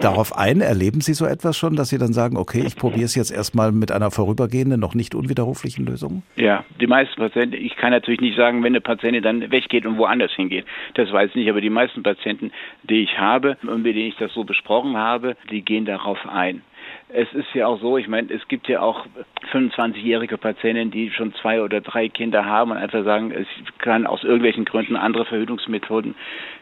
darauf 0.00 0.36
ein? 0.36 0.60
Erleben 0.60 1.00
Sie 1.00 1.14
so 1.14 1.26
etwas 1.26 1.56
schon, 1.56 1.76
dass 1.76 1.88
Sie 1.88 1.98
dann 1.98 2.12
sagen, 2.12 2.36
okay, 2.36 2.62
ich 2.66 2.76
probiere 2.76 3.04
es 3.04 3.14
jetzt 3.14 3.30
erstmal 3.30 3.72
mit 3.72 3.92
einer 3.92 4.10
vorübergehenden, 4.10 4.80
noch 4.80 4.94
nicht 4.94 5.14
unwiderruflichen 5.14 5.86
Lösung? 5.86 6.22
Ja, 6.36 6.64
die 6.80 6.86
meisten 6.86 7.16
Patienten, 7.16 7.54
ich 7.54 7.76
kann 7.76 7.90
natürlich 7.90 8.20
nicht 8.20 8.36
sagen, 8.36 8.62
wenn 8.62 8.72
eine 8.72 8.80
Patientin 8.80 9.22
dann 9.22 9.50
weggeht 9.50 9.86
und 9.86 9.98
woanders 9.98 10.32
hingeht. 10.32 10.64
Das 10.94 11.12
weiß 11.12 11.30
ich 11.30 11.36
nicht, 11.36 11.50
aber 11.50 11.60
die 11.60 11.70
meisten 11.70 12.02
Patienten, 12.02 12.52
die 12.82 13.02
ich 13.02 13.18
habe 13.18 13.56
und 13.62 13.82
mit 13.82 13.96
denen 13.96 14.08
ich 14.08 14.16
das 14.16 14.32
so 14.32 14.44
besprochen 14.44 14.96
habe, 14.96 15.36
die 15.50 15.62
gehen 15.62 15.84
darauf 15.84 16.18
ein. 16.28 16.62
Es 17.10 17.32
ist 17.32 17.54
ja 17.54 17.66
auch 17.66 17.80
so, 17.80 17.96
ich 17.96 18.06
meine, 18.06 18.32
es 18.32 18.46
gibt 18.48 18.68
ja 18.68 18.80
auch 18.82 19.06
25-jährige 19.50 20.36
Patientinnen, 20.36 20.90
die 20.90 21.10
schon 21.10 21.32
zwei 21.34 21.62
oder 21.62 21.80
drei 21.80 22.08
Kinder 22.08 22.44
haben 22.44 22.70
und 22.70 22.76
einfach 22.76 23.02
sagen, 23.02 23.32
es 23.32 23.46
kann 23.78 24.06
aus 24.06 24.24
irgendwelchen 24.24 24.66
Gründen 24.66 24.94
andere 24.94 25.24
Verhütungsmethoden 25.24 26.14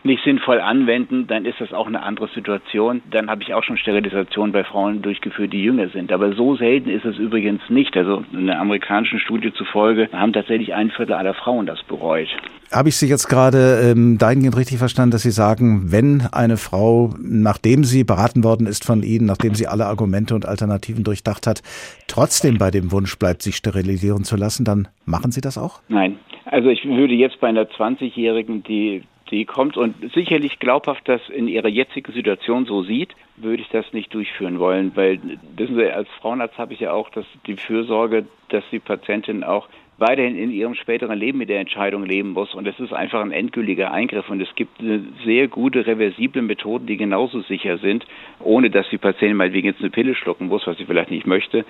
nicht 0.04 0.22
sinnvoll 0.22 0.60
anwenden, 0.60 1.26
dann 1.26 1.46
ist 1.46 1.60
das 1.60 1.72
auch 1.72 1.88
eine 1.88 2.02
andere 2.02 2.28
Situation. 2.28 3.02
Dann 3.10 3.28
habe 3.28 3.42
ich 3.42 3.54
auch 3.54 3.64
schon 3.64 3.76
Sterilisation 3.76 4.52
bei 4.52 4.62
Frauen 4.62 5.02
durchgeführt, 5.02 5.52
die 5.52 5.64
jünger 5.64 5.88
sind. 5.88 6.12
Aber 6.12 6.32
so 6.34 6.54
selten 6.54 6.90
ist 6.90 7.04
es 7.04 7.18
übrigens 7.18 7.62
nicht. 7.68 7.96
Also 7.96 8.24
in 8.32 8.48
einer 8.48 8.60
amerikanischen 8.60 9.18
Studie 9.18 9.52
zufolge 9.52 10.08
haben 10.12 10.32
tatsächlich 10.32 10.74
ein 10.74 10.90
Viertel 10.90 11.14
aller 11.14 11.34
Frauen 11.34 11.66
das 11.66 11.82
bereut. 11.82 12.28
Habe 12.72 12.88
ich 12.88 12.96
Sie 12.96 13.06
jetzt 13.06 13.28
gerade 13.28 13.80
ähm, 13.82 14.18
dahingehend 14.18 14.56
richtig 14.56 14.78
verstanden, 14.78 15.12
dass 15.12 15.22
Sie 15.22 15.30
sagen, 15.30 15.92
wenn 15.92 16.22
eine 16.32 16.56
Frau, 16.56 17.14
nachdem 17.18 17.84
sie 17.84 18.04
beraten 18.04 18.44
worden 18.44 18.66
ist 18.66 18.84
von 18.84 19.02
Ihnen, 19.02 19.26
nachdem 19.26 19.54
sie 19.54 19.66
alle 19.66 19.86
Argumente 19.86 20.34
und 20.34 20.46
Alternativen 20.46 21.04
durchdacht 21.04 21.46
hat, 21.46 21.62
trotzdem 22.08 22.58
bei 22.58 22.70
dem 22.70 22.92
Wunsch 22.92 23.18
bleibt, 23.18 23.42
sich 23.42 23.56
sterilisieren 23.56 24.24
zu 24.24 24.36
lassen, 24.36 24.64
dann 24.64 24.88
machen 25.04 25.30
Sie 25.30 25.40
das 25.40 25.58
auch? 25.58 25.80
Nein. 25.88 26.18
Also 26.44 26.68
ich 26.68 26.84
würde 26.84 27.14
jetzt 27.14 27.40
bei 27.40 27.48
einer 27.48 27.64
20-Jährigen, 27.64 28.62
die 28.62 29.02
die 29.30 29.44
kommt 29.44 29.76
und 29.76 29.94
sicherlich 30.14 30.58
glaubhaft 30.58 31.08
das 31.08 31.20
in 31.28 31.48
ihrer 31.48 31.68
jetzigen 31.68 32.12
Situation 32.12 32.64
so 32.64 32.82
sieht, 32.82 33.14
würde 33.36 33.62
ich 33.62 33.68
das 33.70 33.92
nicht 33.92 34.14
durchführen 34.14 34.58
wollen, 34.58 34.92
weil 34.94 35.18
wissen 35.56 35.76
Sie, 35.76 35.90
als 35.90 36.08
Frauenarzt 36.20 36.56
habe 36.58 36.74
ich 36.74 36.80
ja 36.80 36.92
auch 36.92 37.10
das, 37.10 37.24
die 37.46 37.56
Fürsorge, 37.56 38.26
dass 38.50 38.64
die 38.70 38.78
Patientin 38.78 39.42
auch 39.42 39.68
weiterhin 39.98 40.36
in 40.36 40.50
ihrem 40.50 40.74
späteren 40.74 41.18
Leben 41.18 41.38
mit 41.38 41.48
der 41.48 41.60
Entscheidung 41.60 42.04
leben 42.04 42.30
muss. 42.30 42.54
Und 42.54 42.66
es 42.66 42.78
ist 42.78 42.92
einfach 42.92 43.20
ein 43.20 43.32
endgültiger 43.32 43.92
Eingriff. 43.92 44.28
Und 44.28 44.40
es 44.40 44.54
gibt 44.54 44.82
sehr 45.24 45.48
gute 45.48 45.86
reversible 45.86 46.42
Methoden, 46.42 46.86
die 46.86 46.96
genauso 46.96 47.40
sicher 47.40 47.78
sind, 47.78 48.06
ohne 48.40 48.70
dass 48.70 48.88
die 48.90 48.98
Patientin 48.98 49.36
meinetwegen 49.36 49.68
jetzt 49.68 49.80
eine 49.80 49.90
Pille 49.90 50.14
schlucken 50.14 50.48
muss, 50.48 50.66
was 50.66 50.76
sie 50.76 50.84
vielleicht 50.84 51.10
nicht 51.10 51.26
möchte. 51.26 51.64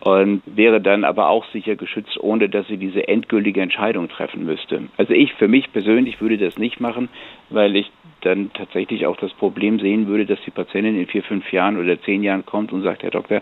Und 0.00 0.42
wäre 0.44 0.80
dann 0.80 1.02
aber 1.02 1.28
auch 1.30 1.46
sicher 1.46 1.76
geschützt, 1.76 2.18
ohne 2.20 2.48
dass 2.48 2.66
sie 2.68 2.76
diese 2.76 3.08
endgültige 3.08 3.62
Entscheidung 3.62 4.08
treffen 4.08 4.44
müsste. 4.44 4.82
Also 4.98 5.14
ich 5.14 5.32
für 5.34 5.48
mich 5.48 5.72
persönlich 5.72 6.20
würde 6.20 6.36
das 6.36 6.58
nicht 6.58 6.78
machen, 6.78 7.08
weil 7.48 7.74
ich 7.74 7.90
dann 8.20 8.50
tatsächlich 8.52 9.06
auch 9.06 9.16
das 9.16 9.32
Problem 9.32 9.78
sehen 9.80 10.06
würde, 10.06 10.26
dass 10.26 10.40
die 10.42 10.50
Patientin 10.50 10.98
in 10.98 11.06
vier, 11.06 11.22
fünf 11.22 11.50
Jahren 11.52 11.78
oder 11.78 12.00
zehn 12.02 12.22
Jahren 12.22 12.44
kommt 12.44 12.72
und 12.72 12.82
sagt, 12.82 13.02
Herr 13.02 13.10
Doktor, 13.10 13.40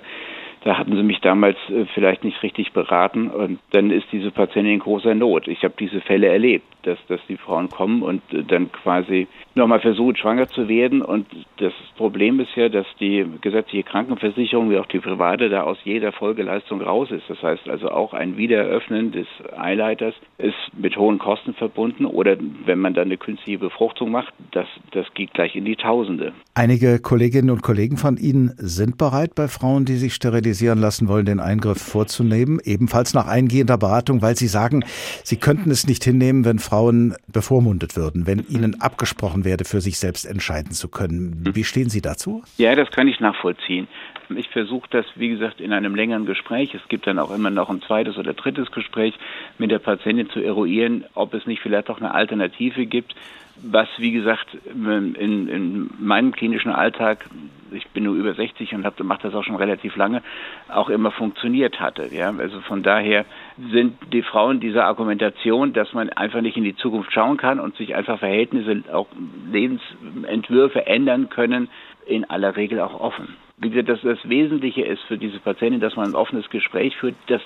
da 0.65 0.79
hatten 0.79 0.97
sie 0.97 1.03
mich 1.03 1.21
damals 1.21 1.57
äh, 1.69 1.87
vielleicht 1.95 2.25
nicht 2.25 2.43
richtig 2.43 2.73
beraten 2.73 3.29
und 3.29 3.59
dann 3.71 3.91
ist 3.91 4.07
diese 4.13 4.31
Patientin 4.31 4.75
in 4.75 4.79
großer 4.81 5.15
Not. 5.15 5.49
Ich 5.49 5.65
habe 5.65 5.75
diese 5.79 6.01
Fälle 6.01 6.29
erlebt, 6.29 6.65
dass, 6.83 6.99
dass 7.09 7.21
die 7.29 7.37
Frauen 7.37 7.69
kommen 7.69 8.03
und 8.03 8.23
äh, 8.33 8.43
dann 8.45 8.71
quasi 8.71 9.27
nochmal 9.55 9.81
versuchen, 9.81 10.17
schwanger 10.17 10.49
zu 10.49 10.69
werden. 10.69 11.03
Und 11.03 11.27
das 11.59 11.73
Problem 11.97 12.41
ist 12.41 12.55
ja, 12.55 12.69
dass 12.69 12.87
die 13.01 13.27
gesetzliche 13.41 13.83
Krankenversicherung 13.85 14.71
wie 14.71 14.79
auch 14.79 14.87
die 14.87 15.01
private 15.01 15.49
da 15.49 15.63
aus 15.63 15.79
jeder 15.85 16.13
Folgeleistung 16.13 16.81
raus 16.81 17.11
ist. 17.11 17.25
Das 17.29 17.43
heißt 17.43 17.69
also 17.69 17.91
auch 17.91 18.15
ein 18.15 18.37
Wiedereröffnen 18.37 19.13
des 19.13 19.27
Eileiters 19.57 20.15
ist 20.39 20.55
mit 20.77 20.97
hohen 20.97 21.19
Kosten 21.19 21.55
verbunden 21.55 22.07
oder 22.07 22.37
wenn 22.65 22.79
man 22.79 22.95
dann 22.95 23.07
eine 23.07 23.17
künstliche 23.17 23.59
Befruchtung 23.59 24.11
macht, 24.11 24.33
das, 24.53 24.67
das 24.93 25.07
geht 25.15 25.35
gleich 25.35 25.57
in 25.57 25.65
die 25.65 25.77
Tausende. 25.77 26.33
Einige 26.55 27.01
Kolleginnen 27.01 27.51
und 27.51 27.63
Kollegen 27.63 27.97
von 27.97 28.17
Ihnen 28.17 28.53
sind 28.57 28.99
bereit, 28.99 29.35
bei 29.35 29.49
Frauen, 29.49 29.85
die 29.85 29.95
sich 29.95 30.15
sterilisieren 30.15 30.52
lassen 30.61 31.09
wollen, 31.09 31.27
den 31.27 31.41
Eingriff 31.41 31.81
vorzunehmen, 31.81 32.61
ebenfalls 32.65 33.15
nach 33.15 33.27
eingehender 33.27 33.79
Beratung, 33.79 34.23
weil 34.23 34.37
sie 34.37 34.47
sagen, 34.47 34.85
sie 35.25 35.37
könnten 35.37 35.71
es 35.71 35.87
nicht 35.87 36.05
hinnehmen, 36.05 36.45
wenn 36.45 36.59
Frauen 36.59 37.15
bevormundet 37.27 37.97
würden, 37.97 38.27
wenn 38.27 38.47
ihnen 38.49 38.81
abgesprochen 38.81 39.45
werde, 39.45 39.65
für 39.65 39.81
sich 39.81 39.99
selbst 39.99 40.25
entscheiden 40.25 40.73
zu 40.73 40.89
können. 40.89 41.51
Wie 41.55 41.65
stehen 41.65 41.91
Sie 41.91 42.01
dazu? 42.01 42.43
Ja, 42.59 42.75
das 42.75 42.91
kann 42.91 43.09
ich 43.09 43.21
nachvollziehen. 43.21 43.89
Ich 44.37 44.49
versuche 44.49 44.89
das, 44.91 45.07
wie 45.15 45.29
gesagt, 45.29 45.61
in 45.61 45.73
einem 45.73 45.95
längeren 45.95 46.27
Gespräch. 46.27 46.75
Es 46.75 46.87
gibt 46.89 47.07
dann 47.07 47.19
auch 47.19 47.35
immer 47.35 47.51
noch 47.51 47.71
ein 47.71 47.83
zweites 47.83 48.19
oder 48.19 48.35
drittes 48.35 48.71
Gespräch 48.71 49.15
mit 49.59 49.71
der 49.71 49.79
Patientin 49.79 50.31
zu 50.31 50.41
eruieren, 50.41 51.05
ob 51.15 51.35
es 51.35 51.47
nicht 51.47 51.61
vielleicht 51.61 51.91
auch 51.91 51.99
eine 51.99 52.15
Alternative 52.15 52.87
gibt, 52.87 53.15
was, 53.57 53.89
wie 53.99 54.13
gesagt, 54.13 54.47
in, 54.65 55.15
in 55.15 55.91
meinem 55.99 56.33
klinischen 56.33 56.73
Alltag 56.73 57.27
ich 57.75 57.89
bin 57.89 58.05
nur 58.05 58.15
über 58.15 58.35
60 58.35 58.75
und 58.75 59.05
mache 59.05 59.23
das 59.23 59.35
auch 59.35 59.45
schon 59.45 59.57
relativ 59.57 59.97
lange, 59.97 60.23
auch 60.69 60.89
immer 60.89 61.11
funktioniert 61.11 61.81
hatte. 61.81 62.09
Ja? 62.15 62.33
Also 62.37 62.61
von 62.61 62.83
daher 62.83 63.25
sind 63.71 63.97
die 64.13 64.23
Frauen 64.23 64.61
dieser 64.61 64.85
Argumentation, 64.85 65.73
dass 65.73 65.93
man 65.93 66.11
einfach 66.11 66.41
nicht 66.41 66.57
in 66.57 66.65
die 66.65 66.77
Zukunft 66.77 67.13
schauen 67.13 67.37
kann 67.37 67.61
und 67.61 67.77
sich 67.77 67.95
einfach 67.95 68.19
Verhältnisse, 68.19 68.83
auch 68.93 69.09
Lebensentwürfe 69.51 70.87
ändern 70.87 71.29
können, 71.29 71.69
in 72.07 72.29
aller 72.29 72.57
Regel 72.57 72.81
auch 72.81 72.99
offen 72.99 73.37
wie 73.63 73.71
gesagt, 73.71 73.89
dass 73.89 74.01
das 74.03 74.29
Wesentliche 74.29 74.83
ist 74.83 75.03
für 75.05 75.17
diese 75.17 75.39
Patientin, 75.39 75.81
dass 75.81 75.95
man 75.95 76.07
ein 76.07 76.15
offenes 76.17 76.51
Gespräch 76.51 76.97
führt, 76.97 77.15
das 77.29 77.41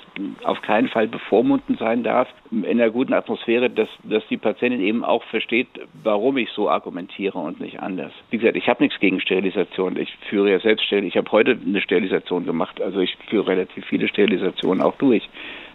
auf 0.44 0.62
keinen 0.62 0.88
Fall 0.88 1.08
bevormundend 1.08 1.78
sein 1.78 2.02
darf, 2.02 2.26
in 2.50 2.64
einer 2.64 2.90
guten 2.90 3.12
Atmosphäre, 3.12 3.68
dass, 3.68 3.88
dass 4.02 4.26
die 4.28 4.38
Patientin 4.38 4.80
eben 4.80 5.04
auch 5.04 5.22
versteht, 5.24 5.68
warum 6.02 6.38
ich 6.38 6.48
so 6.50 6.70
argumentiere 6.70 7.38
und 7.38 7.60
nicht 7.60 7.80
anders. 7.80 8.12
Wie 8.30 8.38
gesagt, 8.38 8.56
ich 8.56 8.66
habe 8.66 8.82
nichts 8.82 8.98
gegen 8.98 9.20
Sterilisation. 9.20 9.98
Ich 9.98 10.16
führe 10.30 10.50
ja 10.50 10.58
selbst 10.58 10.86
Sterilisation. 10.86 11.08
Ich 11.08 11.16
habe 11.16 11.32
heute 11.32 11.58
eine 11.62 11.82
Sterilisation 11.82 12.46
gemacht. 12.46 12.80
Also 12.80 13.00
ich 13.00 13.14
führe 13.28 13.48
relativ 13.48 13.84
viele 13.84 14.08
Sterilisationen 14.08 14.82
auch 14.82 14.96
durch. 14.96 15.28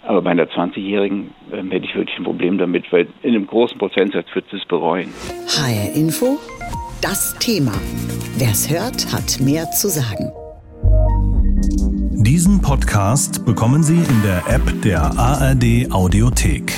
Aber 0.04 0.24
bei 0.24 0.32
einer 0.32 0.46
20-Jährigen 0.46 1.32
äh, 1.52 1.58
hätte 1.58 1.86
ich 1.86 1.96
wirklich 1.96 2.18
ein 2.18 2.24
Problem 2.24 2.58
damit, 2.58 2.92
weil 2.92 3.08
in 3.22 3.36
einem 3.36 3.46
großen 3.46 3.78
Prozentsatz 3.78 4.26
wird 4.34 4.46
sie 4.50 4.58
es 4.58 4.66
bereuen. 4.66 5.14
HR 5.46 5.96
Info 5.96 6.40
das 7.02 7.34
Thema. 7.40 7.74
Wer 8.38 8.52
es 8.52 8.70
hört, 8.70 9.12
hat 9.12 9.40
mehr 9.40 9.70
zu 9.72 9.90
sagen. 9.90 10.32
Diesen 12.24 12.62
Podcast 12.62 13.44
bekommen 13.46 13.84
Sie 13.84 13.98
in 13.98 14.22
der 14.24 14.48
App 14.48 14.82
der 14.84 15.18
ARD 15.18 15.92
Audiothek. 15.92 16.72